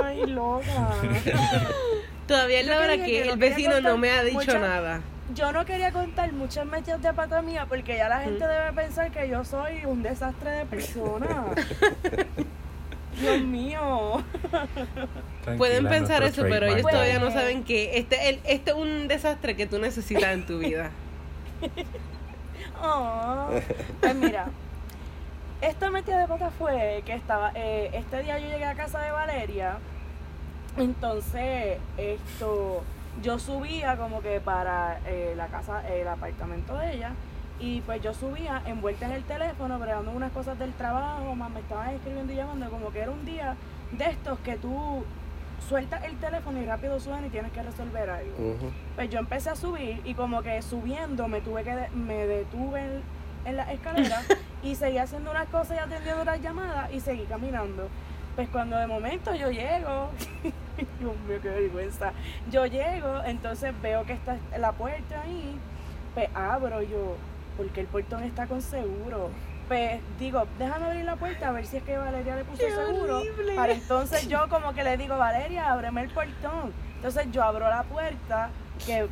Ay, 0.03 0.25
loca. 0.27 0.65
Todavía 2.27 2.59
es 2.59 2.67
la 2.67 2.77
hora 2.79 2.97
que 2.97 3.05
que 3.05 3.21
el 3.29 3.37
vecino 3.37 3.81
no 3.81 3.97
me 3.97 4.11
ha 4.11 4.23
dicho 4.23 4.35
mucha- 4.39 4.59
nada. 4.59 5.01
Yo 5.35 5.51
no 5.51 5.63
quería 5.63 5.91
contar 5.91 6.31
muchas 6.33 6.65
mechas 6.65 6.99
de 7.03 7.13
pata 7.13 7.41
mía 7.43 7.67
porque 7.69 7.95
ya 7.97 8.09
la 8.09 8.21
gente 8.21 8.47
debe 8.47 8.73
pensar 8.73 9.11
que 9.11 9.29
yo 9.29 9.43
soy 9.45 9.85
un 9.85 10.01
desastre 10.01 10.49
de 10.51 10.65
persona. 10.65 11.45
Dios 13.21 13.41
mío. 13.41 14.23
Tranquila, 14.41 15.57
Pueden 15.57 15.87
pensar 15.87 16.23
eso, 16.23 16.43
pero 16.49 16.65
ellos 16.67 16.81
todavía 16.89 17.15
no 17.19 17.25
Pues- 17.25 17.33
saben 17.33 17.63
que 17.63 17.97
este, 17.99 18.29
el, 18.29 18.39
este 18.45 18.71
es 18.71 18.77
un 18.77 19.07
desastre 19.07 19.55
que 19.55 19.67
tú 19.67 19.77
necesitas 19.77 20.31
en 20.33 20.45
tu 20.45 20.59
vida. 20.59 20.89
Oh. 22.81 23.49
Pues 23.99 24.15
mira, 24.15 24.47
esta 25.61 25.89
metida 25.89 26.19
de 26.19 26.27
pata 26.27 26.49
fue 26.51 27.03
que 27.05 27.13
estaba, 27.13 27.51
eh, 27.55 27.89
este 27.93 28.21
día 28.23 28.39
yo 28.39 28.47
llegué 28.47 28.65
a 28.65 28.75
casa 28.75 28.99
de 29.01 29.11
Valeria, 29.11 29.77
entonces 30.77 31.77
esto, 31.97 32.83
yo 33.21 33.39
subía 33.39 33.97
como 33.97 34.21
que 34.21 34.39
para 34.39 34.99
eh, 35.05 35.33
la 35.35 35.47
casa, 35.47 35.87
el 35.89 36.07
apartamento 36.07 36.77
de 36.77 36.93
ella, 36.93 37.11
y 37.59 37.81
pues 37.81 38.01
yo 38.01 38.13
subía 38.13 38.61
envuelta 38.65 39.05
en 39.07 39.11
el 39.11 39.23
teléfono, 39.23 39.77
bregando 39.79 40.11
unas 40.11 40.31
cosas 40.31 40.57
del 40.59 40.71
trabajo, 40.73 41.35
más 41.35 41.49
me 41.51 41.59
estaban 41.59 41.89
escribiendo 41.89 42.31
y 42.31 42.37
llamando, 42.37 42.69
como 42.69 42.91
que 42.91 42.99
era 42.99 43.11
un 43.11 43.25
día 43.25 43.55
de 43.91 44.05
estos 44.05 44.39
que 44.39 44.55
tú 44.55 45.03
sueltas 45.67 46.03
el 46.05 46.15
teléfono 46.19 46.57
y 46.61 46.65
rápido 46.65 46.97
suena 47.01 47.27
y 47.27 47.29
tienes 47.31 47.51
que 47.51 47.61
resolver 47.61 48.09
algo. 48.09 48.31
Pues 48.95 49.09
yo 49.09 49.19
empecé 49.19 49.49
a 49.49 49.55
subir 49.57 50.01
y 50.05 50.13
como 50.13 50.41
que 50.41 50.61
subiendo 50.61 51.27
me 51.27 51.41
tuve 51.41 51.63
que 51.63 51.75
de- 51.75 51.89
me 51.89 52.25
detuve 52.25 53.01
en, 53.49 53.51
en 53.51 53.57
la 53.57 53.71
escalera 53.73 54.21
y 54.63 54.75
seguí 54.75 54.97
haciendo 54.97 55.31
unas 55.31 55.47
cosas 55.47 55.77
y 55.77 55.79
atendiendo 55.79 56.23
las 56.23 56.41
llamadas 56.41 56.91
y 56.93 56.99
seguí 56.99 57.23
caminando. 57.25 57.87
Pues 58.35 58.47
cuando 58.49 58.77
de 58.77 58.87
momento 58.87 59.33
yo 59.35 59.49
llego, 59.51 60.09
Dios 60.99 61.13
mío, 61.27 61.39
qué 61.41 61.49
vergüenza. 61.49 62.13
Yo 62.49 62.65
llego, 62.65 63.23
entonces 63.25 63.73
veo 63.81 64.05
que 64.05 64.13
está 64.13 64.37
la 64.57 64.71
puerta 64.71 65.21
ahí, 65.21 65.57
pues 66.13 66.29
abro 66.33 66.81
yo, 66.81 67.17
porque 67.57 67.81
el 67.81 67.87
portón 67.87 68.23
está 68.23 68.47
con 68.47 68.61
seguro. 68.61 69.29
Pues 69.67 69.99
digo, 70.17 70.47
déjame 70.57 70.85
abrir 70.85 71.05
la 71.05 71.15
puerta 71.15 71.49
a 71.49 71.51
ver 71.51 71.65
si 71.65 71.77
es 71.77 71.83
que 71.83 71.97
Valeria 71.97 72.35
le 72.37 72.43
puso 72.43 72.57
¡Qué 72.65 72.71
seguro. 72.71 73.17
horrible! 73.17 73.55
Para 73.55 73.73
entonces 73.73 74.27
yo 74.27 74.47
como 74.49 74.73
que 74.73 74.83
le 74.83 74.97
digo, 74.97 75.17
Valeria, 75.17 75.71
ábreme 75.71 76.01
el 76.01 76.09
portón. 76.09 76.73
Entonces 76.95 77.27
yo 77.31 77.43
abro 77.43 77.69
la 77.69 77.83
puerta, 77.83 78.49
que 78.85 79.07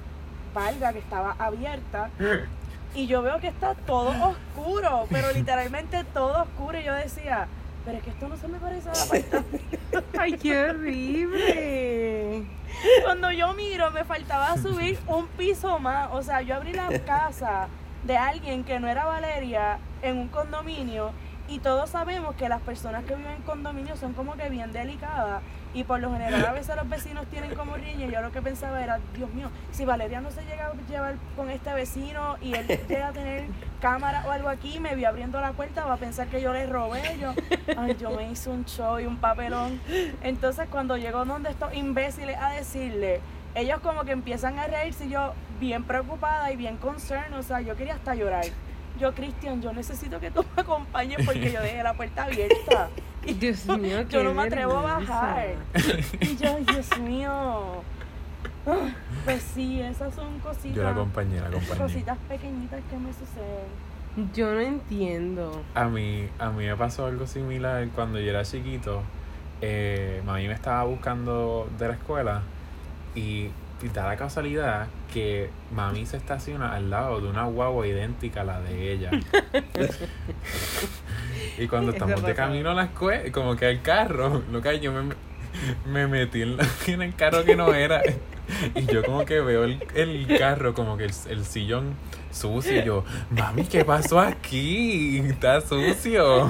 valga 0.54 0.94
que 0.94 1.00
estaba 1.00 1.36
abierta, 1.38 2.10
y 2.94 3.08
yo 3.08 3.22
veo 3.22 3.40
que 3.40 3.48
está 3.48 3.76
todo 3.76 4.10
oscuro, 4.30 5.08
pero 5.10 5.32
literalmente 5.32 6.04
todo 6.14 6.44
oscuro. 6.44 6.80
Y 6.80 6.84
yo 6.84 6.94
decía, 6.94 7.48
pero 7.86 7.98
es 7.98 8.04
que 8.04 8.10
esto 8.10 8.28
no 8.28 8.38
se 8.38 8.48
me 8.48 8.60
parece 8.60 8.90
a 8.90 8.94
la 8.94 9.04
apartamento. 9.04 10.04
¡Ay, 10.20 10.34
qué 10.34 10.70
horrible! 10.70 12.46
Cuando 13.04 13.32
yo 13.32 13.54
miro, 13.54 13.92
me 13.92 14.04
faltaba 14.04 14.58
subir 14.58 15.00
un 15.08 15.28
piso 15.28 15.80
más. 15.80 16.10
O 16.12 16.22
sea, 16.22 16.42
yo 16.42 16.56
abrí 16.56 16.74
la 16.74 16.90
casa 17.06 17.68
de 18.04 18.18
alguien 18.18 18.64
que 18.64 18.80
no 18.80 18.88
era 18.88 19.06
Valeria 19.06 19.80
en 20.02 20.18
un 20.18 20.28
condominio 20.28 21.12
Y 21.50 21.60
todos 21.60 21.90
sabemos 21.90 22.36
que 22.36 22.50
las 22.50 22.62
personas 22.62 23.06
que 23.06 23.16
viven 23.16 23.32
en 23.32 23.42
condominios 23.44 24.00
son 24.00 24.14
como 24.14 24.36
que 24.36 24.50
bien 24.50 24.74
delicadas. 24.74 25.42
Y 25.74 25.84
por 25.86 26.00
lo 26.00 26.12
general 26.12 26.46
a 26.46 26.52
veces 26.52 26.76
los 26.76 26.90
vecinos 26.90 27.26
tienen 27.28 27.56
como 27.56 27.76
riña. 27.76 28.08
Yo 28.08 28.22
lo 28.22 28.32
que 28.32 28.42
pensaba 28.42 28.84
era, 28.84 29.00
Dios 29.16 29.32
mío, 29.34 29.50
si 29.72 29.86
Valeria 29.86 30.20
no 30.20 30.32
se 30.32 30.44
llega 30.44 30.68
a 30.68 30.74
llevar 30.90 31.16
con 31.36 31.50
este 31.50 31.74
vecino 31.74 32.36
y 32.42 32.54
él 32.54 32.68
llega 32.90 33.10
a 33.10 33.12
tener 33.12 33.46
cámara 33.80 34.24
o 34.28 34.32
algo 34.32 34.50
aquí, 34.50 34.80
me 34.80 34.96
vio 34.96 35.08
abriendo 35.08 35.40
la 35.40 35.54
puerta, 35.54 35.86
va 35.86 35.94
a 35.94 35.98
pensar 35.98 36.28
que 36.28 36.42
yo 36.42 36.52
le 36.52 36.66
robé. 36.66 37.02
Yo, 37.20 37.34
yo 38.00 38.12
me 38.12 38.30
hice 38.30 38.50
un 38.50 38.66
show 38.66 39.00
y 39.00 39.06
un 39.06 39.18
papelón. 39.18 39.80
Entonces 40.24 40.68
cuando 40.70 40.98
llegó 40.98 41.24
donde 41.24 41.50
estos 41.50 41.74
imbéciles 41.74 42.38
a 42.38 42.52
decirle, 42.52 43.22
ellos 43.56 43.80
como 43.80 44.04
que 44.04 44.12
empiezan 44.12 44.60
a 44.60 44.68
reírse 44.68 45.06
y 45.06 45.10
yo 45.10 45.34
bien 45.60 45.84
preocupada 45.84 46.52
y 46.52 46.58
bien 46.58 46.78
concerned, 46.78 47.38
o 47.38 47.44
sea, 47.44 47.62
yo 47.62 47.76
quería 47.76 47.96
hasta 47.96 48.16
llorar. 48.16 48.46
Yo, 49.00 49.14
Cristian, 49.14 49.62
yo 49.62 49.74
necesito 49.74 50.20
que 50.20 50.32
tú 50.32 50.44
me 50.56 50.62
acompañes 50.62 51.20
porque 51.26 51.52
yo 51.52 51.62
dejé 51.62 51.84
la 51.84 51.94
puerta 51.94 52.24
abierta. 52.24 52.90
Y 53.26 53.34
Dios 53.36 53.66
mío, 53.68 54.02
yo 54.10 54.24
no 54.24 54.34
me 54.34 54.44
atrevo 54.44 54.78
a 54.78 55.00
bajar. 55.00 55.56
Y 56.20 56.36
yo, 56.38 56.58
Dios 56.72 57.00
mío. 57.00 57.84
Ah, 58.66 58.90
Pues 59.24 59.42
sí, 59.54 59.82
esas 59.82 60.14
son 60.14 60.40
cositas. 60.40 60.76
Yo 60.76 60.84
la 60.84 60.92
acompañé, 60.92 61.40
la 61.40 61.48
acompañé. 61.48 61.78
Cositas 61.80 62.18
pequeñitas 62.30 62.82
que 62.90 62.98
me 62.98 63.14
suceden. 63.14 63.88
Yo 64.34 64.52
no 64.52 64.60
entiendo. 64.60 65.62
A 65.76 65.86
mí, 65.86 66.28
a 66.40 66.50
mí 66.50 66.66
me 66.66 66.76
pasó 66.76 67.06
algo 67.06 67.28
similar 67.28 67.88
cuando 67.90 68.20
yo 68.20 68.32
era 68.32 68.44
chiquito. 68.44 69.04
Eh, 69.62 70.22
mami 70.26 70.48
me 70.48 70.54
estaba 70.54 70.84
buscando 70.84 71.70
de 71.78 71.88
la 71.88 71.94
escuela 71.94 72.42
y, 73.16 73.50
y 73.82 73.90
da 73.90 74.08
la 74.08 74.18
casualidad 74.18 74.88
que 75.14 75.50
mami 75.72 76.06
se 76.06 76.18
estaciona 76.18 76.74
al 76.74 76.90
lado 76.90 77.22
de 77.22 77.28
una 77.28 77.46
guagua 77.46 77.88
idéntica 77.88 78.42
a 78.42 78.44
la 78.44 78.62
de 78.62 78.92
ella. 78.94 79.12
y 81.58 81.68
cuando 81.68 81.92
estamos 81.92 82.22
de 82.24 82.34
camino 82.36 82.72
a 82.72 82.74
la 82.74 82.84
escuela, 82.86 83.32
como 83.32 83.56
que 83.56 83.66
al 83.68 83.82
carro, 83.82 84.44
lo 84.52 84.62
que 84.62 84.80
yo 84.80 84.92
me, 84.92 85.14
me 85.86 86.08
metí 86.08 86.42
en, 86.42 86.58
la- 86.58 86.68
en 86.88 87.02
el 87.02 87.16
carro 87.16 87.44
que 87.46 87.56
no 87.56 87.74
era. 87.74 88.02
Y 88.76 88.86
yo 88.86 89.04
como 89.04 89.26
que 89.26 89.42
veo 89.42 89.66
el, 89.66 89.84
el 89.94 90.38
carro, 90.40 90.74
como 90.74 90.98
que 90.98 91.06
el, 91.06 91.12
el 91.30 91.46
sillón 91.46 91.96
sucio. 92.32 92.82
Y 92.82 92.86
yo, 92.86 93.04
mami, 93.32 93.66
¿qué 93.66 93.84
pasó 93.86 94.20
aquí? 94.20 95.20
Está 95.20 95.62
sucio. 95.62 96.50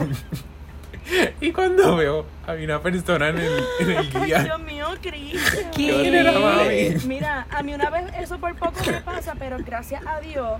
Y 1.41 1.51
cuando 1.51 1.95
veo, 1.95 2.25
había 2.45 2.65
una 2.65 2.81
persona 2.81 3.29
en 3.29 3.37
el, 3.37 3.63
en 3.79 3.91
el 3.91 4.11
guía. 4.25 4.43
Dios 4.43 4.59
mío, 4.61 4.87
Cristian. 5.01 5.71
¿Quién 5.73 6.13
era 6.13 6.31
mami? 6.31 6.89
Mira, 7.05 7.47
a 7.49 7.63
mí 7.63 7.73
una 7.73 7.89
vez 7.89 8.05
eso 8.19 8.37
por 8.39 8.55
poco 8.55 8.79
me 8.85 9.01
pasa, 9.01 9.35
pero 9.37 9.57
gracias 9.59 10.01
a 10.05 10.19
Dios, 10.19 10.59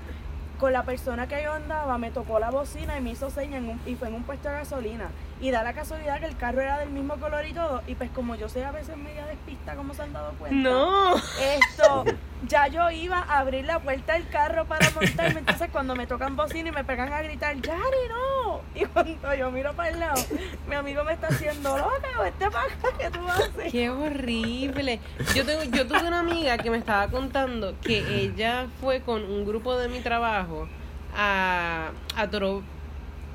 con 0.60 0.74
la 0.74 0.84
persona 0.84 1.28
que 1.28 1.44
yo 1.44 1.54
andaba, 1.54 1.98
me 1.98 2.10
tocó 2.12 2.40
la 2.40 2.50
bocina 2.50 2.98
y 2.98 3.02
me 3.02 3.12
hizo 3.12 3.30
señas 3.30 3.60
en 3.60 3.70
un- 3.70 3.82
y 3.86 3.96
fue 3.96 4.08
en 4.08 4.16
un 4.16 4.24
puesto 4.24 4.50
de 4.50 4.56
gasolina. 4.56 5.08
Y 5.40 5.52
da 5.52 5.62
la 5.62 5.74
casualidad 5.74 6.20
que 6.20 6.26
el 6.26 6.36
carro 6.36 6.62
era 6.62 6.80
del 6.80 6.90
mismo 6.90 7.18
color 7.18 7.46
y 7.46 7.54
todo. 7.54 7.84
Y 7.86 7.94
pues 7.94 8.10
como 8.10 8.34
yo 8.34 8.50
soy 8.50 8.64
a 8.64 8.72
veces 8.72 8.98
media 8.98 9.24
despista, 9.28 9.76
como 9.76 9.94
se 9.94 10.02
han 10.02 10.12
dado 10.14 10.32
cuenta. 10.40 10.58
No. 10.58 11.16
Esto, 11.16 12.06
ya 12.48 12.66
yo 12.68 12.90
iba 12.90 13.20
a 13.20 13.38
abrir 13.40 13.66
la 13.66 13.78
puerta 13.78 14.14
del 14.14 14.28
carro 14.30 14.66
para 14.66 14.90
montarme. 14.90 15.42
Entonces, 15.42 15.70
cuando 15.72 15.96
me 15.96 16.08
tocan 16.08 16.36
bocina 16.36 16.70
y 16.70 16.72
me 16.72 16.84
pegan 16.84 17.14
a 17.14 17.22
gritar, 17.22 17.56
¡Yari, 17.56 17.80
no! 18.10 18.47
Y 18.76 18.86
cuando 18.86 19.34
yo 19.36 19.52
miro 19.52 19.74
para 19.74 19.90
el 19.90 20.00
lado, 20.00 20.22
mi 20.68 20.76
amigo 20.76 21.04
me 21.04 21.14
está 21.14 21.28
haciendo 21.28 21.78
loca, 21.78 22.22
vete 22.24 22.50
para 22.52 22.66
acá, 22.66 22.90
¿qué 22.98 23.10
tú 23.12 23.20
haces? 23.28 23.72
Qué 23.72 23.90
horrible. 23.90 25.00
Yo 25.36 25.46
tengo, 25.46 25.64
yo 25.64 25.88
tuve 25.88 26.08
una 26.08 26.20
amiga 26.20 26.58
que 26.58 26.70
me 26.70 26.78
estaba 26.78 27.08
contando 27.10 27.74
que 27.82 28.00
ella 28.24 28.68
fue 28.82 29.02
con 29.02 29.24
un 29.24 29.46
grupo 29.46 29.78
de 29.78 29.88
mi 29.90 30.00
trabajo 30.00 30.68
a, 31.16 31.90
a 32.16 32.28
Toro- 32.30 32.62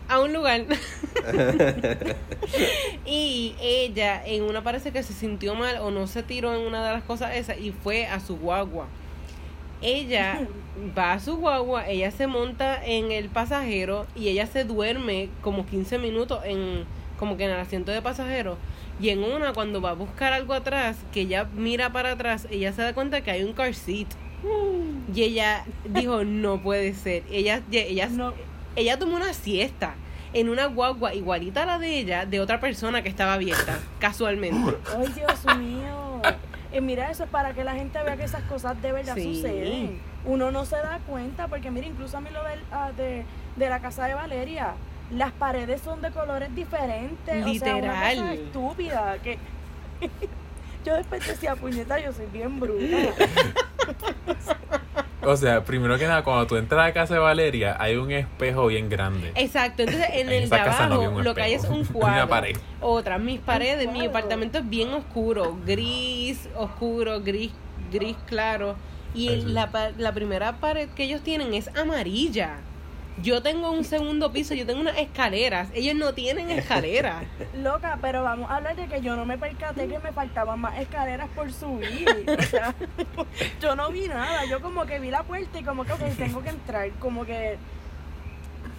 a 0.08 0.20
un 0.20 0.32
lugar 0.32 0.62
y 3.06 3.54
ella 3.60 4.22
en 4.26 4.42
una 4.42 4.62
parece 4.62 4.92
que 4.92 5.02
se 5.02 5.12
sintió 5.12 5.54
mal 5.54 5.78
o 5.78 5.90
no 5.90 6.06
se 6.06 6.22
tiró 6.22 6.54
en 6.54 6.66
una 6.66 6.84
de 6.86 6.92
las 6.92 7.02
cosas 7.04 7.36
esas 7.36 7.58
y 7.58 7.72
fue 7.72 8.06
a 8.06 8.20
su 8.20 8.36
guagua. 8.36 8.86
Ella 9.82 10.40
va 10.98 11.12
a 11.12 11.20
su 11.20 11.36
guagua, 11.36 11.88
ella 11.88 12.10
se 12.10 12.26
monta 12.26 12.84
en 12.84 13.12
el 13.12 13.28
pasajero 13.28 14.06
y 14.14 14.28
ella 14.28 14.46
se 14.46 14.64
duerme 14.64 15.28
como 15.42 15.66
15 15.66 15.98
minutos 15.98 16.40
en 16.44 16.84
como 17.18 17.36
que 17.36 17.44
en 17.44 17.50
el 17.52 17.60
asiento 17.60 17.92
de 17.92 18.02
pasajero 18.02 18.56
y 19.00 19.10
en 19.10 19.22
una 19.22 19.52
cuando 19.52 19.80
va 19.80 19.90
a 19.90 19.94
buscar 19.94 20.32
algo 20.32 20.54
atrás, 20.54 20.96
que 21.12 21.22
ella 21.22 21.46
mira 21.54 21.92
para 21.92 22.12
atrás, 22.12 22.46
ella 22.50 22.72
se 22.72 22.82
da 22.82 22.94
cuenta 22.94 23.20
que 23.22 23.30
hay 23.30 23.42
un 23.44 23.52
car 23.52 23.74
seat. 23.74 24.08
Y 25.14 25.22
ella 25.22 25.64
dijo, 25.84 26.24
"No 26.24 26.60
puede 26.62 26.94
ser." 26.94 27.22
Ella 27.30 27.62
ella 27.70 28.08
No. 28.08 28.34
ella 28.76 28.98
tomó 28.98 29.16
una 29.16 29.32
siesta 29.34 29.94
en 30.32 30.48
una 30.48 30.66
guagua 30.66 31.14
igualita 31.14 31.62
a 31.62 31.66
la 31.66 31.78
de 31.78 31.98
ella 31.98 32.26
de 32.26 32.40
otra 32.40 32.58
persona 32.60 33.02
que 33.02 33.08
estaba 33.08 33.34
abierta 33.34 33.78
casualmente. 33.98 34.76
Ay, 34.96 35.12
Dios 35.14 35.56
mío. 35.56 36.11
Y 36.72 36.80
mira, 36.80 37.10
eso 37.10 37.24
es 37.24 37.30
para 37.30 37.52
que 37.52 37.64
la 37.64 37.74
gente 37.74 38.02
vea 38.02 38.16
que 38.16 38.24
esas 38.24 38.42
cosas 38.44 38.80
de 38.80 38.92
verdad 38.92 39.14
Sí. 39.14 39.34
suceden. 39.36 40.00
Uno 40.24 40.50
no 40.50 40.64
se 40.64 40.76
da 40.76 41.00
cuenta, 41.06 41.48
porque 41.48 41.70
mira, 41.70 41.86
incluso 41.86 42.16
a 42.16 42.20
mí 42.20 42.30
lo 42.30 42.40
ah, 42.70 42.92
de, 42.96 43.24
de 43.56 43.68
la 43.68 43.80
casa 43.80 44.06
de 44.06 44.14
Valeria, 44.14 44.72
las 45.10 45.32
paredes 45.32 45.80
son 45.82 46.00
de 46.00 46.10
colores 46.10 46.54
diferentes. 46.54 47.44
O 47.44 47.54
sea, 47.54 47.76
una 47.76 47.82
Literal. 47.82 48.16
cosa 48.16 48.34
estúpida. 48.34 49.18
Que 49.22 49.38
yo 50.86 50.94
después 50.96 51.26
decía, 51.26 51.56
puñeta, 51.56 51.98
yo 52.00 52.12
soy 52.12 52.26
bien 52.26 52.58
bruta. 52.58 52.84
O 55.24 55.36
sea, 55.36 55.64
primero 55.64 55.96
que 55.98 56.06
nada, 56.06 56.24
cuando 56.24 56.46
tú 56.46 56.56
entras 56.56 56.80
a 56.80 56.84
la 56.88 56.92
casa 56.92 57.14
de 57.14 57.20
Valeria, 57.20 57.76
hay 57.78 57.96
un 57.96 58.10
espejo 58.10 58.66
bien 58.66 58.88
grande. 58.88 59.32
Exacto, 59.34 59.82
entonces 59.82 60.08
en, 60.12 60.28
En 60.28 60.42
el 60.42 60.50
de 60.50 60.56
no 60.58 60.62
abajo 60.64 61.20
lo 61.22 61.34
que 61.34 61.42
hay 61.42 61.54
es 61.54 61.64
un 61.64 61.78
una 61.80 61.86
cuadro. 61.92 62.28
pared. 62.28 62.56
Otra, 62.80 63.18
mis 63.18 63.40
paredes, 63.40 63.90
mi 63.92 64.04
apartamento 64.06 64.58
es 64.58 64.68
bien 64.68 64.88
oscuro, 64.92 65.56
gris, 65.64 66.48
oscuro, 66.56 67.20
gris, 67.20 67.52
gris 67.92 68.16
claro. 68.26 68.74
Y 69.14 69.36
la, 69.42 69.92
la 69.98 70.12
primera 70.12 70.54
pared 70.58 70.88
que 70.90 71.04
ellos 71.04 71.20
tienen 71.22 71.52
es 71.54 71.68
amarilla. 71.76 72.56
Yo 73.22 73.40
tengo 73.40 73.70
un 73.70 73.84
segundo 73.84 74.32
piso, 74.32 74.52
yo 74.54 74.66
tengo 74.66 74.80
unas 74.80 74.98
escaleras. 74.98 75.68
Ellos 75.74 75.94
no 75.94 76.12
tienen 76.12 76.50
escaleras. 76.50 77.22
Loca, 77.54 77.96
pero 78.00 78.24
vamos 78.24 78.50
a 78.50 78.56
hablar 78.56 78.74
de 78.74 78.88
que 78.88 79.00
yo 79.00 79.14
no 79.14 79.24
me 79.24 79.38
percaté 79.38 79.86
que 79.86 80.00
me 80.00 80.10
faltaban 80.10 80.58
más 80.58 80.76
escaleras 80.80 81.28
por 81.30 81.52
subir. 81.52 82.08
O 82.26 82.42
sea, 82.42 82.74
yo 83.60 83.76
no 83.76 83.92
vi 83.92 84.08
nada. 84.08 84.44
Yo 84.46 84.60
como 84.60 84.86
que 84.86 84.98
vi 84.98 85.10
la 85.10 85.22
puerta 85.22 85.56
y 85.60 85.62
como 85.62 85.84
que 85.84 85.92
ok, 85.92 86.00
tengo 86.18 86.42
que 86.42 86.48
entrar. 86.48 86.90
Como 86.98 87.24
que 87.24 87.58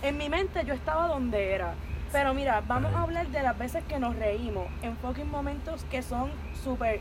en 0.01 0.17
mi 0.17 0.27
mente 0.27 0.65
yo 0.65 0.73
estaba 0.73 1.07
donde 1.07 1.53
era. 1.53 1.75
Pero 2.11 2.33
mira, 2.33 2.61
vamos 2.67 2.93
a 2.93 3.03
hablar 3.03 3.27
de 3.27 3.41
las 3.41 3.57
veces 3.57 3.81
que 3.87 3.97
nos 3.97 4.13
reímos 4.17 4.67
en 4.81 4.97
fucking 4.97 5.31
momentos 5.31 5.85
que 5.89 6.01
son 6.01 6.29
súper 6.61 6.99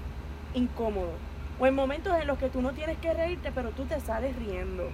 incómodos. 0.54 1.18
O 1.58 1.66
en 1.66 1.74
momentos 1.74 2.16
en 2.20 2.28
los 2.28 2.38
que 2.38 2.48
tú 2.50 2.62
no 2.62 2.72
tienes 2.72 2.98
que 2.98 3.12
reírte, 3.12 3.50
pero 3.52 3.70
tú 3.70 3.84
te 3.84 3.98
sales 4.00 4.36
riendo. 4.36 4.90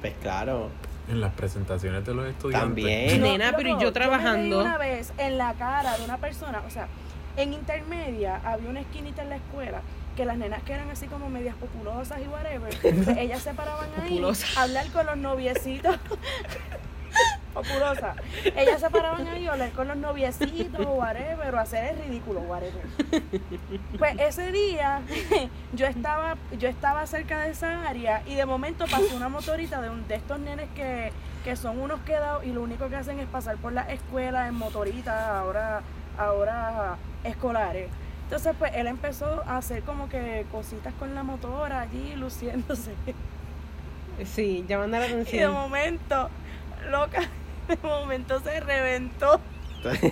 Pues 0.00 0.14
claro. 0.20 0.70
En 1.08 1.20
las 1.20 1.32
presentaciones 1.32 2.04
de 2.04 2.14
los 2.14 2.26
estudiantes. 2.26 2.68
También. 2.68 3.20
No. 3.20 3.26
Nena, 3.26 3.52
pero 3.56 3.70
yo 3.70 3.76
me 3.76 3.82
reí 3.82 3.92
trabajando. 3.92 4.60
una 4.60 4.78
vez 4.78 5.12
en 5.18 5.38
la 5.38 5.54
cara 5.54 5.96
de 5.96 6.04
una 6.04 6.18
persona, 6.18 6.62
o 6.66 6.70
sea, 6.70 6.88
en 7.36 7.52
intermedia 7.52 8.40
había 8.44 8.68
una 8.68 8.80
esquinita 8.80 9.22
en 9.22 9.30
la 9.30 9.36
escuela 9.36 9.80
que 10.16 10.24
las 10.24 10.36
nenas 10.36 10.64
que 10.64 10.72
eran 10.72 10.90
así 10.90 11.06
como 11.06 11.30
medias 11.30 11.54
populosas 11.54 12.20
y 12.20 12.26
whatever, 12.26 12.76
pues 12.82 13.08
ellas 13.16 13.40
se 13.40 13.54
paraban 13.54 13.88
ahí 14.02 14.20
a 14.56 14.62
hablar 14.62 14.90
con 14.90 15.06
los 15.06 15.16
noviecitos. 15.16 15.96
Populosa. 17.62 18.14
Ellas 18.56 18.80
se 18.80 18.88
paraban 18.90 19.26
ahí 19.26 19.46
a 19.46 19.52
hablar 19.52 19.70
con 19.72 19.88
los 19.88 19.96
noviecitos 19.96 20.86
o 20.86 20.90
whatever, 20.94 21.54
o 21.54 21.58
hacer 21.58 21.96
el 21.96 22.04
ridículo, 22.04 22.40
whatever. 22.40 22.82
Pues 23.98 24.18
ese 24.20 24.52
día 24.52 25.00
yo 25.72 25.86
estaba, 25.86 26.36
yo 26.56 26.68
estaba 26.68 27.04
cerca 27.06 27.40
de 27.40 27.50
esa 27.50 27.88
área 27.88 28.22
y 28.26 28.36
de 28.36 28.46
momento 28.46 28.84
pasó 28.90 29.16
una 29.16 29.28
motorita 29.28 29.80
de 29.80 29.90
un 29.90 30.06
de 30.06 30.14
estos 30.14 30.38
nenes 30.38 30.68
que, 30.76 31.10
que 31.44 31.56
son 31.56 31.80
unos 31.80 32.00
quedados 32.02 32.44
y 32.44 32.52
lo 32.52 32.62
único 32.62 32.88
que 32.88 32.96
hacen 32.96 33.18
es 33.18 33.26
pasar 33.26 33.56
por 33.56 33.72
la 33.72 33.82
escuela 33.82 34.46
en 34.46 34.54
motoritas 34.54 35.20
ahora, 35.28 35.80
ahora 36.16 36.96
escolares. 37.24 37.88
Entonces 38.24 38.54
pues 38.58 38.72
él 38.76 38.86
empezó 38.86 39.42
a 39.46 39.56
hacer 39.56 39.82
como 39.82 40.08
que 40.08 40.46
cositas 40.52 40.94
con 40.94 41.14
la 41.14 41.24
motora 41.24 41.80
allí 41.80 42.14
luciéndose. 42.14 42.92
Sí, 44.24 44.64
llamando 44.68 44.98
la 44.98 45.06
Y 45.06 45.08
de 45.08 45.14
atención. 45.14 45.52
momento, 45.52 46.28
loca, 46.90 47.22
de 47.76 47.76
momento 47.82 48.40
se 48.40 48.60
reventó. 48.60 49.40
Él 49.84 50.02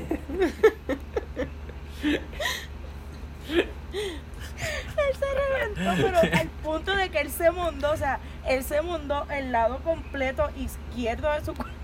se 5.19 5.27
reventó, 5.35 6.03
pero 6.03 6.19
al 6.19 6.49
punto 6.63 6.97
de 6.97 7.09
que 7.11 7.21
él 7.21 7.31
se 7.31 7.51
mundó, 7.51 7.93
o 7.93 7.97
sea, 7.97 8.21
él 8.47 8.63
se 8.65 8.83
mundó 8.83 9.27
el 9.31 9.53
lado 9.53 9.79
completo 9.79 10.51
izquierdo 10.57 11.33
de 11.33 11.45
su 11.45 11.55
cuerpo. 11.55 11.75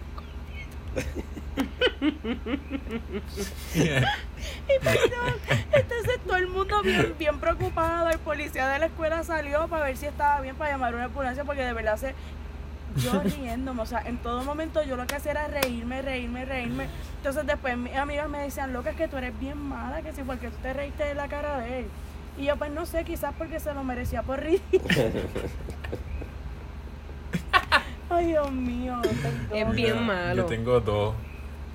Y 3.75 4.79
perdón, 4.83 5.35
entonces 5.73 6.21
todo 6.27 6.37
el 6.37 6.49
mundo 6.49 6.83
bien, 6.83 7.15
bien 7.19 7.39
preocupado, 7.39 8.11
el 8.11 8.19
policía 8.19 8.69
de 8.69 8.79
la 8.79 8.87
escuela 8.87 9.23
salió 9.23 9.69
para 9.69 9.85
ver 9.87 9.97
si 9.97 10.07
estaba 10.07 10.41
bien, 10.41 10.57
para 10.57 10.73
llamar 10.73 10.93
a 10.93 10.97
una 10.97 11.05
ambulancia, 11.07 11.45
porque 11.45 11.63
de 11.63 11.73
verdad 11.73 11.97
se, 11.97 12.15
yo 12.97 13.21
riéndome, 13.23 13.83
o 13.83 13.87
sea, 13.87 14.01
en 14.01 14.19
todo 14.19 14.43
momento 14.45 14.83
yo 14.83 14.97
lo 14.97 15.07
que 15.07 15.15
hacía 15.17 15.33
era 15.33 15.47
reírme, 15.49 16.03
reírme, 16.03 16.45
reírme. 16.45 16.87
Entonces 17.19 17.47
después 17.47 17.77
mis 17.77 17.95
amigas 17.97 18.29
me 18.29 18.39
decían, 18.39 18.73
loca, 18.73 18.91
es 18.91 18.97
que 18.97 19.09
tú 19.09 19.17
eres 19.17 19.39
bien 19.39 19.59
mala, 19.59 20.03
que 20.03 20.13
si 20.13 20.23
porque 20.23 20.49
tú 20.49 20.57
te 20.63 20.73
reíste 20.73 21.05
de 21.05 21.15
la 21.15 21.29
cara 21.29 21.59
de 21.61 21.81
él. 21.81 21.87
Y 22.39 22.45
yo, 22.45 22.57
pues 22.57 22.71
no 22.71 22.87
sé, 22.87 23.05
quizás 23.05 23.35
porque 23.37 23.61
se 23.61 23.73
lo 23.75 23.85
merecía 23.85 24.23
por 24.23 24.41
reír. 24.41 24.63
Ay, 28.11 28.27
Dios 28.27 28.51
mío, 28.53 29.01
perdón. 29.03 29.41
Es 29.71 29.71
bien 29.75 30.03
malo. 30.05 30.43
Yo 30.43 30.47
tengo 30.47 30.81
dos. 30.81 31.15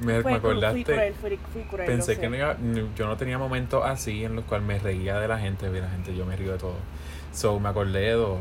Me, 0.01 0.21
Fue 0.21 0.34
me 0.34 0.38
cru- 0.38 0.51
acordaste. 0.51 0.84
Fui 0.84 0.93
cruel, 0.93 1.13
fui, 1.15 1.39
fui 1.53 1.62
cruel, 1.63 1.86
Pensé 1.88 2.19
que 2.19 2.30
no 2.30 2.36
iba- 2.36 2.56
yo 2.95 3.08
no 3.08 3.17
tenía 3.17 3.39
momentos 3.39 3.84
así 3.84 4.23
en 4.23 4.36
los 4.36 4.45
cuales 4.45 4.67
me 4.67 4.77
reía 4.77 5.17
de 5.19 5.27
la 5.27 5.39
gente, 5.39 5.69
de 5.71 5.82
la 5.82 5.89
gente, 5.89 6.15
yo 6.15 6.25
me 6.25 6.36
río 6.36 6.51
de 6.51 6.60
todo. 6.60 6.75
So, 7.34 7.60
me 7.60 7.69
acordé 7.69 8.01
de 8.01 8.12
dos. 8.12 8.39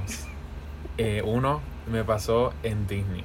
Eh, 0.99 1.23
uno 1.25 1.61
me 1.91 2.05
pasó 2.05 2.53
en 2.63 2.87
Disney. 2.87 3.25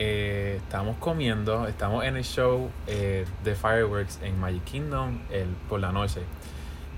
Eh, 0.00 0.60
estábamos 0.62 0.96
comiendo, 0.98 1.66
estamos 1.66 2.04
en 2.04 2.16
el 2.16 2.22
show 2.22 2.70
eh, 2.86 3.26
de 3.42 3.54
Fireworks 3.56 4.20
en 4.22 4.38
Magic 4.38 4.62
Kingdom 4.62 5.18
el, 5.30 5.48
por 5.68 5.80
la 5.80 5.90
noche. 5.90 6.22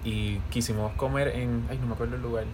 Y 0.04 0.36
quisimos 0.50 0.92
comer 0.92 1.28
en. 1.28 1.66
Ay, 1.70 1.78
no 1.78 1.86
me 1.86 1.94
acuerdo 1.94 2.16
el 2.16 2.22
lugar. 2.22 2.44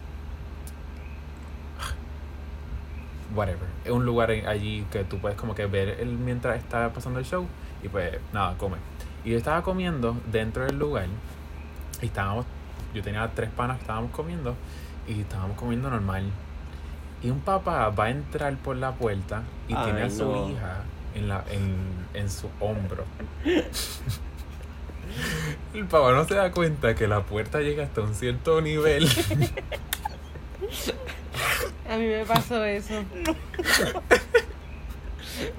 Whatever. 3.35 3.69
Es 3.85 3.91
un 3.91 4.05
lugar 4.05 4.31
allí 4.31 4.87
que 4.91 5.03
tú 5.05 5.19
puedes 5.19 5.37
como 5.37 5.55
que 5.55 5.67
ver 5.67 6.01
el, 6.01 6.09
mientras 6.17 6.59
está 6.59 6.93
pasando 6.93 7.19
el 7.19 7.25
show. 7.25 7.47
Y 7.83 7.89
pues 7.89 8.19
nada, 8.33 8.57
come. 8.57 8.77
Y 9.25 9.31
yo 9.31 9.39
estaba 9.39 9.63
comiendo 9.63 10.17
dentro 10.31 10.65
del 10.65 10.79
lugar. 10.79 11.07
Y 12.01 12.07
estábamos. 12.07 12.47
Yo 12.95 13.03
tenía 13.03 13.29
tres 13.35 13.51
panas 13.51 13.81
estábamos 13.81 14.13
comiendo. 14.13 14.55
Y 15.09 15.23
estábamos 15.23 15.57
comiendo 15.57 15.91
normal. 15.91 16.31
Y 17.23 17.31
un 17.31 17.41
papá 17.41 17.89
va 17.91 18.05
a 18.05 18.11
entrar 18.11 18.57
por 18.57 18.77
la 18.77 18.93
puerta 18.93 19.43
y 19.69 19.75
tiene 19.75 20.03
a 20.03 20.11
su 20.11 20.25
no. 20.25 20.51
hija 20.51 20.85
en, 21.15 21.29
la, 21.29 21.45
en, 21.51 21.75
en 22.15 22.31
su 22.31 22.49
hombro. 22.61 23.05
El 25.75 25.87
papá 25.87 26.13
no 26.13 26.25
se 26.25 26.35
da 26.35 26.51
cuenta 26.53 26.95
que 26.95 27.07
la 27.09 27.23
puerta 27.23 27.61
llega 27.61 27.85
hasta 27.85 28.03
un 28.03 28.15
cierto 28.15 28.61
nivel. 28.61 29.09
A 31.89 31.97
mí 31.97 32.07
me 32.07 32.25
pasó 32.25 32.65
eso. 32.65 32.95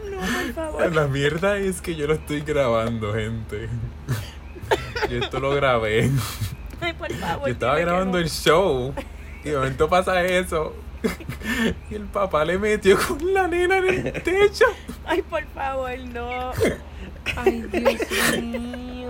No, 0.10 0.18
por 0.18 0.54
favor. 0.54 0.96
La 0.96 1.08
mierda 1.08 1.58
es 1.58 1.82
que 1.82 1.96
yo 1.96 2.08
lo 2.08 2.16
estoy 2.16 2.42
grabando, 2.42 3.14
gente. 3.14 3.70
Yo 5.08 5.20
esto 5.20 5.40
lo 5.40 5.52
grabé. 5.52 6.10
Ay, 6.82 6.94
por 6.94 7.12
favor. 7.14 7.48
Yo 7.48 7.54
estaba 7.54 7.78
grabando 7.78 8.18
el 8.18 8.28
show. 8.28 8.92
Y 9.44 9.50
de 9.50 9.56
momento 9.56 9.88
pasa 9.88 10.24
eso. 10.24 10.74
Y 11.92 11.96
el 11.96 12.04
papá 12.06 12.44
le 12.46 12.58
metió 12.58 12.98
con 13.00 13.34
la 13.34 13.48
nena 13.48 13.78
en 13.78 14.08
el 14.08 14.24
techo. 14.24 14.66
Ay, 15.06 15.22
por 15.22 15.46
favor, 15.48 15.98
no. 16.14 16.52
Ay, 17.36 17.62
Dios 17.72 18.44
mío. 18.44 19.10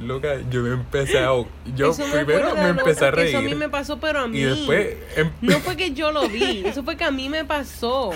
Loca, 0.00 0.36
yo 0.50 0.62
me 0.62 0.70
empecé 0.74 1.18
a. 1.18 1.30
Yo 1.74 1.90
Eso 1.90 2.06
me 2.06 2.24
primero 2.24 2.54
me 2.54 2.62
¿no? 2.62 2.68
empecé 2.68 3.06
a 3.06 3.10
Porque 3.10 3.28
Eso 3.30 3.38
a 3.38 3.40
mí 3.40 3.46
reír. 3.48 3.58
me 3.58 3.68
pasó, 3.68 3.98
pero 3.98 4.20
a 4.20 4.28
mí. 4.28 4.38
Y 4.38 4.42
después. 4.44 4.96
em- 5.16 5.30
No 5.40 5.58
fue 5.60 5.76
que 5.76 5.92
yo 5.92 6.12
lo 6.12 6.28
vi, 6.28 6.62
eso 6.64 6.82
fue 6.84 6.96
que 6.96 7.04
a 7.04 7.10
mí 7.10 7.28
me 7.28 7.44
pasó. 7.44 8.12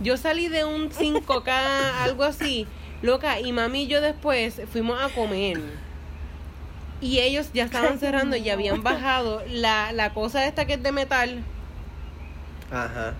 Yo 0.00 0.16
salí 0.16 0.48
de 0.48 0.64
un 0.64 0.90
5K, 0.90 1.48
algo 2.02 2.22
así, 2.22 2.66
loca, 3.02 3.40
y 3.40 3.52
mami 3.52 3.82
y 3.82 3.86
yo 3.88 4.00
después 4.00 4.60
fuimos 4.72 5.00
a 5.02 5.08
comer. 5.08 5.60
Y 7.00 7.18
ellos 7.18 7.50
ya 7.52 7.64
estaban 7.64 7.98
cerrando 7.98 8.36
y 8.36 8.48
habían 8.50 8.82
bajado 8.82 9.42
la, 9.48 9.92
la 9.92 10.14
cosa 10.14 10.46
esta 10.46 10.66
que 10.66 10.74
es 10.74 10.82
de 10.82 10.92
metal. 10.92 11.42
Ajá. 12.70 13.14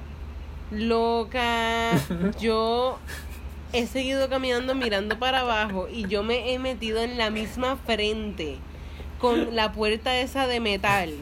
Loca, 0.70 1.92
yo 2.40 2.98
he 3.72 3.87
seguido 3.87 4.28
caminando 4.28 4.74
mirando 4.74 5.18
para 5.18 5.40
abajo 5.40 5.88
y 5.90 6.06
yo 6.08 6.22
me 6.22 6.52
he 6.52 6.58
metido 6.58 7.00
en 7.00 7.18
la 7.18 7.30
misma 7.30 7.76
frente 7.76 8.58
con 9.18 9.54
la 9.56 9.72
puerta 9.72 10.16
esa 10.18 10.46
de 10.46 10.61
metal. 10.61 11.14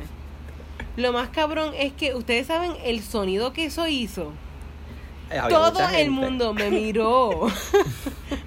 Lo 0.97 1.13
más 1.13 1.29
cabrón 1.29 1.73
es 1.77 1.93
que 1.93 2.15
ustedes 2.15 2.47
saben 2.47 2.73
el 2.85 3.03
sonido 3.03 3.53
que 3.53 3.67
eso 3.67 3.87
hizo. 3.87 4.33
Eh, 5.31 5.39
había 5.39 5.57
Todo 5.57 5.89
el 5.91 6.11
mundo 6.11 6.55
me 6.55 6.71
miró. 6.71 7.49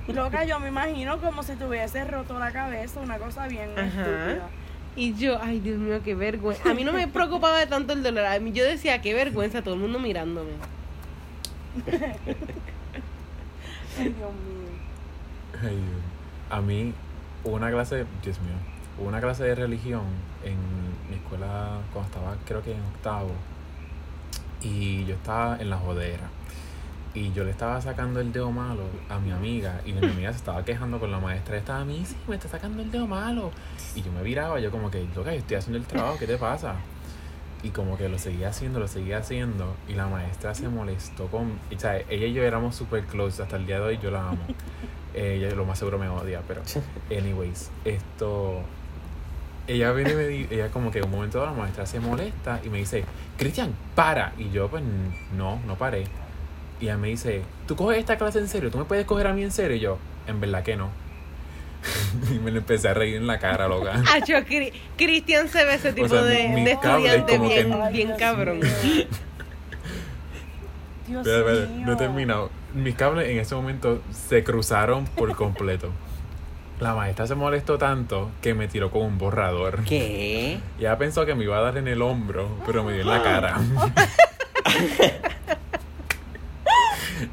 Loca, 0.07 0.45
yo 0.45 0.59
me 0.59 0.69
imagino 0.69 1.19
como 1.19 1.43
si 1.43 1.55
te 1.55 1.65
hubiese 1.65 2.03
roto 2.05 2.39
la 2.39 2.51
cabeza, 2.51 2.99
una 3.01 3.17
cosa 3.17 3.47
bien 3.47 3.69
Ajá. 3.77 3.85
estúpida. 3.85 4.49
Y 4.99 5.13
yo, 5.13 5.39
ay 5.41 5.61
Dios 5.61 5.77
mío, 5.77 6.01
qué 6.03 6.13
vergüenza. 6.13 6.69
A 6.69 6.73
mí 6.73 6.83
no 6.83 6.91
me 6.91 7.07
preocupaba 7.07 7.65
tanto 7.67 7.93
el 7.93 8.03
dolor. 8.03 8.25
A 8.25 8.37
mí 8.41 8.51
yo 8.51 8.65
decía, 8.65 9.01
qué 9.01 9.13
vergüenza, 9.13 9.61
todo 9.61 9.75
el 9.75 9.79
mundo 9.79 9.97
mirándome. 9.97 10.51
Ay, 13.97 14.09
Dios 14.09 14.17
mío. 14.17 14.67
Ay, 15.61 15.77
Dios. 15.77 16.01
a 16.49 16.59
mí, 16.59 16.93
hubo 17.45 17.55
una 17.55 17.71
clase, 17.71 18.05
Dios 18.21 18.41
mío, 18.41 18.55
hubo 18.99 19.07
una 19.07 19.21
clase 19.21 19.45
de 19.45 19.55
religión 19.55 20.03
en 20.43 20.57
mi 21.09 21.15
escuela 21.15 21.79
cuando 21.93 22.09
estaba, 22.09 22.35
creo 22.45 22.61
que 22.61 22.73
en 22.73 22.81
octavo. 22.81 23.31
Y 24.61 25.05
yo 25.05 25.15
estaba 25.15 25.57
en 25.61 25.69
la 25.69 25.77
jodera. 25.77 26.29
Y 27.13 27.31
yo 27.33 27.43
le 27.43 27.51
estaba 27.51 27.81
sacando 27.81 28.19
el 28.19 28.31
dedo 28.31 28.51
malo 28.51 28.83
a 29.09 29.19
mi 29.19 29.31
amiga. 29.31 29.81
Y 29.85 29.93
mi 29.93 30.05
amiga 30.05 30.31
se 30.31 30.37
estaba 30.37 30.63
quejando 30.63 30.99
con 30.99 31.11
la 31.11 31.19
maestra. 31.19 31.57
Estaba 31.57 31.81
a 31.81 31.85
mí, 31.85 32.03
sí, 32.05 32.15
me 32.27 32.35
está 32.35 32.47
sacando 32.47 32.81
el 32.83 32.91
dedo 32.91 33.07
malo. 33.07 33.51
Y 33.95 34.03
yo 34.03 34.11
me 34.11 34.21
viraba, 34.21 34.59
yo 34.59 34.69
como 34.69 34.91
que, 34.91 35.07
loca, 35.15 35.31
yo 35.33 35.39
estoy 35.39 35.57
haciendo 35.57 35.79
el 35.79 35.85
trabajo, 35.85 36.17
¿qué 36.19 36.27
te 36.27 36.37
pasa? 36.37 36.75
Y 37.63 37.69
como 37.71 37.97
que 37.97 38.07
lo 38.07 38.17
seguía 38.19 38.49
haciendo, 38.49 38.79
lo 38.79 38.87
seguía 38.87 39.17
haciendo. 39.17 39.75
Y 39.87 39.93
la 39.93 40.07
maestra 40.07 40.53
se 40.53 40.69
molestó 40.69 41.27
con... 41.27 41.53
O 41.75 41.79
sea, 41.79 41.97
ella 41.97 42.27
y 42.27 42.33
yo 42.33 42.43
éramos 42.43 42.75
super 42.75 43.03
close. 43.05 43.41
Hasta 43.41 43.55
el 43.57 43.65
día 43.65 43.79
de 43.79 43.85
hoy 43.85 43.99
yo 44.01 44.11
la 44.11 44.29
amo. 44.29 44.39
Ella 45.13 45.49
lo 45.55 45.65
más 45.65 45.79
seguro 45.79 45.97
me 45.97 46.07
odia, 46.07 46.41
pero... 46.47 46.61
Anyways, 47.09 47.71
esto... 47.85 48.61
Ella 49.67 49.91
viene 49.91 50.11
y 50.11 50.15
me 50.15 50.27
di- 50.27 50.47
ella 50.49 50.69
como 50.71 50.89
que 50.89 51.01
un 51.01 51.11
momento 51.11 51.39
dado 51.39 51.51
la 51.51 51.57
maestra 51.61 51.85
se 51.85 51.99
molesta 51.99 52.59
y 52.63 52.69
me 52.69 52.79
dice, 52.79 53.03
Cristian, 53.37 53.73
para. 53.93 54.33
Y 54.37 54.49
yo 54.51 54.67
pues 54.67 54.83
no, 55.35 55.59
no 55.67 55.75
paré. 55.75 56.05
Y 56.79 56.85
ella 56.85 56.97
me 56.97 57.09
dice, 57.09 57.41
¿tú 57.67 57.75
coges 57.75 57.97
esta 57.99 58.17
clase 58.17 58.39
en 58.39 58.47
serio? 58.47 58.71
¿Tú 58.71 58.77
me 58.77 58.85
puedes 58.85 59.05
coger 59.05 59.27
a 59.27 59.33
mí 59.33 59.43
en 59.43 59.51
serio? 59.51 59.75
Y 59.75 59.79
yo, 59.79 59.97
en 60.27 60.39
verdad 60.39 60.63
que 60.63 60.75
no. 60.75 60.89
y 62.33 62.39
me 62.39 62.51
le 62.51 62.59
empecé 62.59 62.89
a 62.89 62.93
reír 62.93 63.15
en 63.17 63.27
la 63.27 63.39
cara, 63.39 63.67
loca. 63.67 63.93
Acho, 64.13 64.33
Cri- 64.45 64.71
Cristian 64.97 65.47
se 65.49 65.63
ve 65.65 65.75
ese 65.75 65.93
tipo 65.93 66.07
sea, 66.09 66.23
de, 66.23 66.47
mis 66.49 66.65
de 66.65 66.71
estudiante 66.71 67.33
que- 67.33 67.37
bien, 67.39 67.73
bien 67.91 68.07
Dios 68.09 68.19
cabrón. 68.19 68.59
mío. 68.59 68.69
Dios 71.07 71.25
mío. 71.25 71.67
no 71.85 71.93
he 71.93 71.95
terminado. 71.95 72.49
Mis 72.73 72.95
cables 72.95 73.29
en 73.29 73.39
ese 73.39 73.55
momento 73.55 74.01
se 74.11 74.43
cruzaron 74.43 75.05
por 75.05 75.35
completo. 75.35 75.89
La 76.79 76.93
maestra 76.95 77.27
se 77.27 77.35
molestó 77.35 77.77
tanto 77.77 78.29
que 78.41 78.53
me 78.53 78.67
tiró 78.69 78.89
con 78.91 79.01
un 79.01 79.17
borrador. 79.17 79.83
¿Qué? 79.83 80.59
Y 80.77 80.81
ella 80.81 80.97
pensó 80.97 81.25
que 81.25 81.35
me 81.35 81.43
iba 81.43 81.57
a 81.57 81.61
dar 81.61 81.77
en 81.77 81.87
el 81.89 82.01
hombro, 82.01 82.47
pero 82.65 82.83
me 82.85 82.93
dio 82.93 83.01
en 83.01 83.07
la 83.09 83.21
cara. 83.23 83.57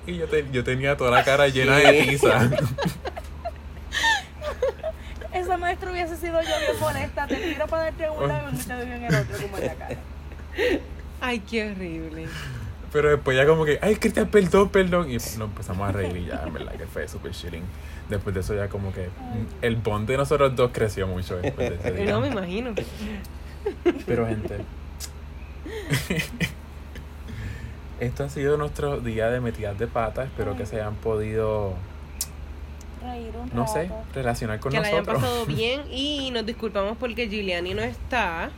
Y 0.06 0.16
yo, 0.18 0.26
te- 0.28 0.46
yo 0.52 0.62
tenía 0.64 0.96
toda 0.96 1.10
la 1.10 1.24
cara 1.24 1.48
llena 1.48 1.76
de 1.76 2.02
tiza. 2.08 2.50
Esa 5.32 5.56
maestra 5.58 5.90
hubiese 5.90 6.16
sido 6.16 6.40
yo 6.40 6.48
bien 6.60 6.80
molesta. 6.80 7.26
Te 7.26 7.36
tiro 7.36 7.66
para 7.66 7.84
darte 7.84 8.08
un 8.10 8.26
lado 8.28 8.48
y 8.52 8.56
te 8.56 8.72
doy 8.72 8.86
en 8.90 9.04
el 9.04 9.14
otro, 9.14 9.36
como 9.42 9.58
en 9.58 9.66
la 9.66 9.74
cara. 9.74 9.96
Ay, 11.20 11.40
qué 11.40 11.70
horrible. 11.70 12.26
Pero 12.92 13.10
después 13.10 13.36
ya 13.36 13.44
como 13.46 13.64
que, 13.64 13.78
ay, 13.82 13.96
Cristian, 13.96 14.28
perdón, 14.28 14.68
perdón. 14.70 15.10
Y 15.10 15.14
nos 15.14 15.36
empezamos 15.36 15.88
a 15.88 15.92
reír 15.92 16.16
y 16.16 16.24
ya, 16.26 16.42
en 16.46 16.52
verdad 16.54 16.72
que 16.76 16.86
fue 16.86 17.06
súper 17.08 17.32
chilling. 17.32 17.64
Después 18.08 18.34
de 18.34 18.40
eso 18.40 18.54
ya 18.54 18.68
como 18.68 18.92
que 18.92 19.08
el 19.60 19.76
bond 19.76 20.08
de 20.08 20.16
nosotros 20.16 20.54
dos 20.56 20.70
creció 20.72 21.06
mucho 21.06 21.36
después 21.36 21.70
de 21.70 21.76
ese 21.76 21.92
día. 22.04 22.12
No 22.12 22.20
me 22.20 22.28
imagino. 22.28 22.72
Pero 24.06 24.26
gente, 24.26 24.58
esto 28.00 28.24
ha 28.24 28.28
sido 28.28 28.56
nuestro 28.56 29.00
día 29.00 29.30
de 29.30 29.40
metidas 29.40 29.78
de 29.78 29.86
pata. 29.86 30.24
Espero 30.24 30.56
que 30.56 30.66
se 30.66 30.76
hayan 30.76 30.94
podido, 30.96 31.74
Reír 33.02 33.30
un 33.40 33.50
no 33.54 33.66
sé, 33.66 33.90
relacionar 34.14 34.58
con 34.60 34.72
que 34.72 34.80
la 34.80 34.86
hayan 34.88 35.00
nosotros. 35.04 35.22
pasado 35.22 35.46
bien 35.46 35.82
y 35.90 36.30
nos 36.32 36.44
disculpamos 36.46 36.96
porque 36.98 37.28
Giuliani 37.28 37.74
no 37.74 37.82
está. 37.82 38.50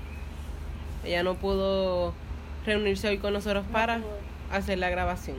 Ella 1.04 1.22
no 1.22 1.34
pudo 1.34 2.12
reunirse 2.66 3.08
hoy 3.08 3.18
con 3.18 3.32
nosotros 3.32 3.64
para 3.72 4.00
hacer 4.50 4.78
la 4.78 4.90
grabación. 4.90 5.36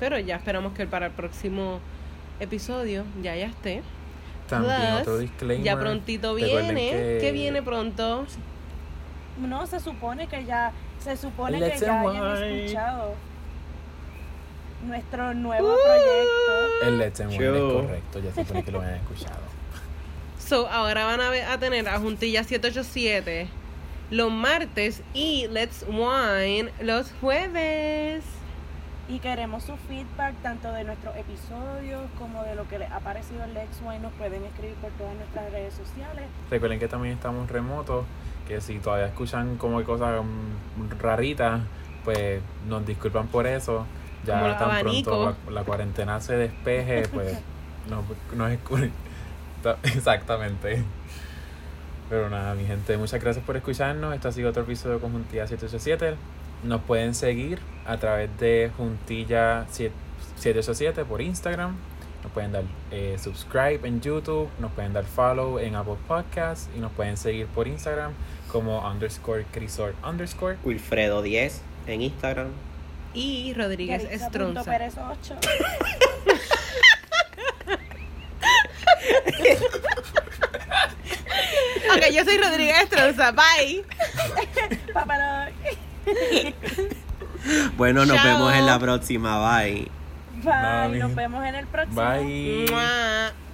Pero 0.00 0.18
ya 0.18 0.36
esperamos 0.36 0.72
que 0.74 0.86
para 0.86 1.06
el 1.06 1.12
próximo 1.12 1.80
episodio 2.40 3.04
ya 3.22 3.34
ya 3.36 3.46
esté. 3.46 3.82
También 4.48 4.74
Plus, 4.80 5.00
otro 5.02 5.18
disclaimer. 5.18 5.64
Ya 5.64 5.78
prontito 5.78 6.34
viene. 6.34 6.90
que- 6.90 7.18
que 7.20 7.32
viene 7.32 7.62
pronto? 7.62 8.24
No, 9.40 9.66
se 9.66 9.78
supone 9.80 10.26
que 10.26 10.44
ya, 10.46 10.72
se 11.16 11.16
supone 11.22 11.58
que 11.58 11.66
Let's 11.66 11.80
ya 11.80 12.00
hayan 12.00 12.42
escuchado 12.44 13.14
nuestro 14.86 15.34
nuevo 15.34 15.74
proyecto. 15.84 16.86
El 16.86 16.98
Let's 16.98 17.20
and 17.20 17.32
Wine 17.32 17.44
es 17.56 17.72
correcto, 17.82 18.18
ya 18.20 18.32
se 18.32 18.42
supone 18.44 18.62
que 18.64 18.72
lo 18.72 18.80
hayan 18.80 18.94
escuchado. 18.94 19.40
So, 20.38 20.66
ahora 20.68 21.04
van 21.04 21.20
a, 21.20 21.28
ve- 21.28 21.42
a 21.42 21.58
tener 21.58 21.86
a 21.90 21.98
Juntilla 21.98 22.42
787 22.42 23.48
los 24.10 24.32
martes 24.32 25.02
y 25.12 25.46
Let's 25.48 25.84
Wine 25.86 26.70
los 26.80 27.12
jueves. 27.20 28.24
Y 29.10 29.18
queremos 29.18 29.64
su 29.64 29.76
feedback 29.76 30.34
tanto 30.42 30.72
de 30.72 30.84
nuestros 30.84 31.14
episodios 31.16 32.00
como 32.18 32.42
de 32.44 32.54
lo 32.54 32.66
que 32.66 32.78
les 32.78 32.90
ha 32.90 33.00
parecido 33.00 33.44
el 33.44 33.52
Lex 33.52 33.80
Wine. 33.82 33.98
Nos 33.98 34.12
pueden 34.14 34.42
escribir 34.44 34.74
por 34.76 34.90
todas 34.92 35.14
nuestras 35.16 35.50
redes 35.52 35.74
sociales. 35.74 36.24
Recuerden 36.50 36.78
que 36.78 36.88
también 36.88 37.14
estamos 37.14 37.50
remotos, 37.50 38.06
que 38.48 38.60
si 38.60 38.78
todavía 38.78 39.06
escuchan 39.06 39.56
como 39.58 39.82
cosas 39.84 40.22
mm, 40.24 40.98
raritas, 41.00 41.60
pues 42.04 42.40
nos 42.68 42.84
disculpan 42.86 43.28
por 43.28 43.46
eso. 43.46 43.86
Ya 44.26 44.40
tan 44.58 44.68
pronto 44.80 45.36
la, 45.46 45.52
la 45.52 45.62
cuarentena 45.64 46.20
se 46.20 46.36
despeje, 46.36 47.06
pues 47.08 47.38
nos, 47.90 48.04
nos 48.36 48.50
escu- 48.50 48.90
Ta- 49.62 49.76
Exactamente. 49.84 50.82
Pero 52.08 52.30
nada, 52.30 52.54
mi 52.54 52.64
gente, 52.64 52.96
muchas 52.96 53.20
gracias 53.22 53.44
por 53.44 53.56
escucharnos. 53.56 54.14
Esto 54.14 54.28
ha 54.28 54.32
sido 54.32 54.48
otro 54.50 54.62
episodio 54.62 54.94
de 54.96 55.00
Conjuntilla 55.00 55.46
787. 55.46 56.16
Nos 56.64 56.80
pueden 56.82 57.14
seguir 57.14 57.58
a 57.86 57.98
través 57.98 58.30
de 58.40 58.70
Juntilla 58.76 59.66
787 59.70 61.04
por 61.04 61.20
Instagram. 61.20 61.76
Nos 62.22 62.32
pueden 62.32 62.52
dar 62.52 62.64
eh, 62.90 63.16
subscribe 63.22 63.80
en 63.86 64.00
YouTube. 64.00 64.48
Nos 64.58 64.72
pueden 64.72 64.92
dar 64.92 65.04
follow 65.04 65.58
en 65.58 65.76
Apple 65.76 65.96
Podcasts. 66.06 66.68
Y 66.76 66.80
nos 66.80 66.92
pueden 66.92 67.16
seguir 67.16 67.46
por 67.46 67.68
Instagram 67.68 68.12
como 68.50 68.86
underscore 68.88 69.44
crisor 69.52 69.94
underscore. 70.08 70.56
Wilfredo 70.64 71.22
10 71.22 71.62
en 71.86 72.02
Instagram. 72.02 72.48
Y 73.14 73.54
Rodríguez 73.54 74.04
Estronza. 74.10 74.64
Pérez 74.64 74.94
8. 74.98 75.36
Ok, 81.90 82.02
yo 82.12 82.24
soy 82.24 82.38
Rodríguez 82.38 82.82
Estronza. 82.82 83.32
Bye. 83.32 83.84
Papalón. 84.92 85.52
Bueno, 87.76 88.04
nos 88.04 88.16
Chao. 88.16 88.26
vemos 88.26 88.54
en 88.54 88.66
la 88.66 88.78
próxima. 88.78 89.58
Bye. 89.60 89.97
Bye. 90.42 90.98
Nos 90.98 91.14
vemos 91.14 91.44
en 91.44 91.54
el 91.54 91.66
próximo. 91.66 92.00
Bye. 92.00 93.47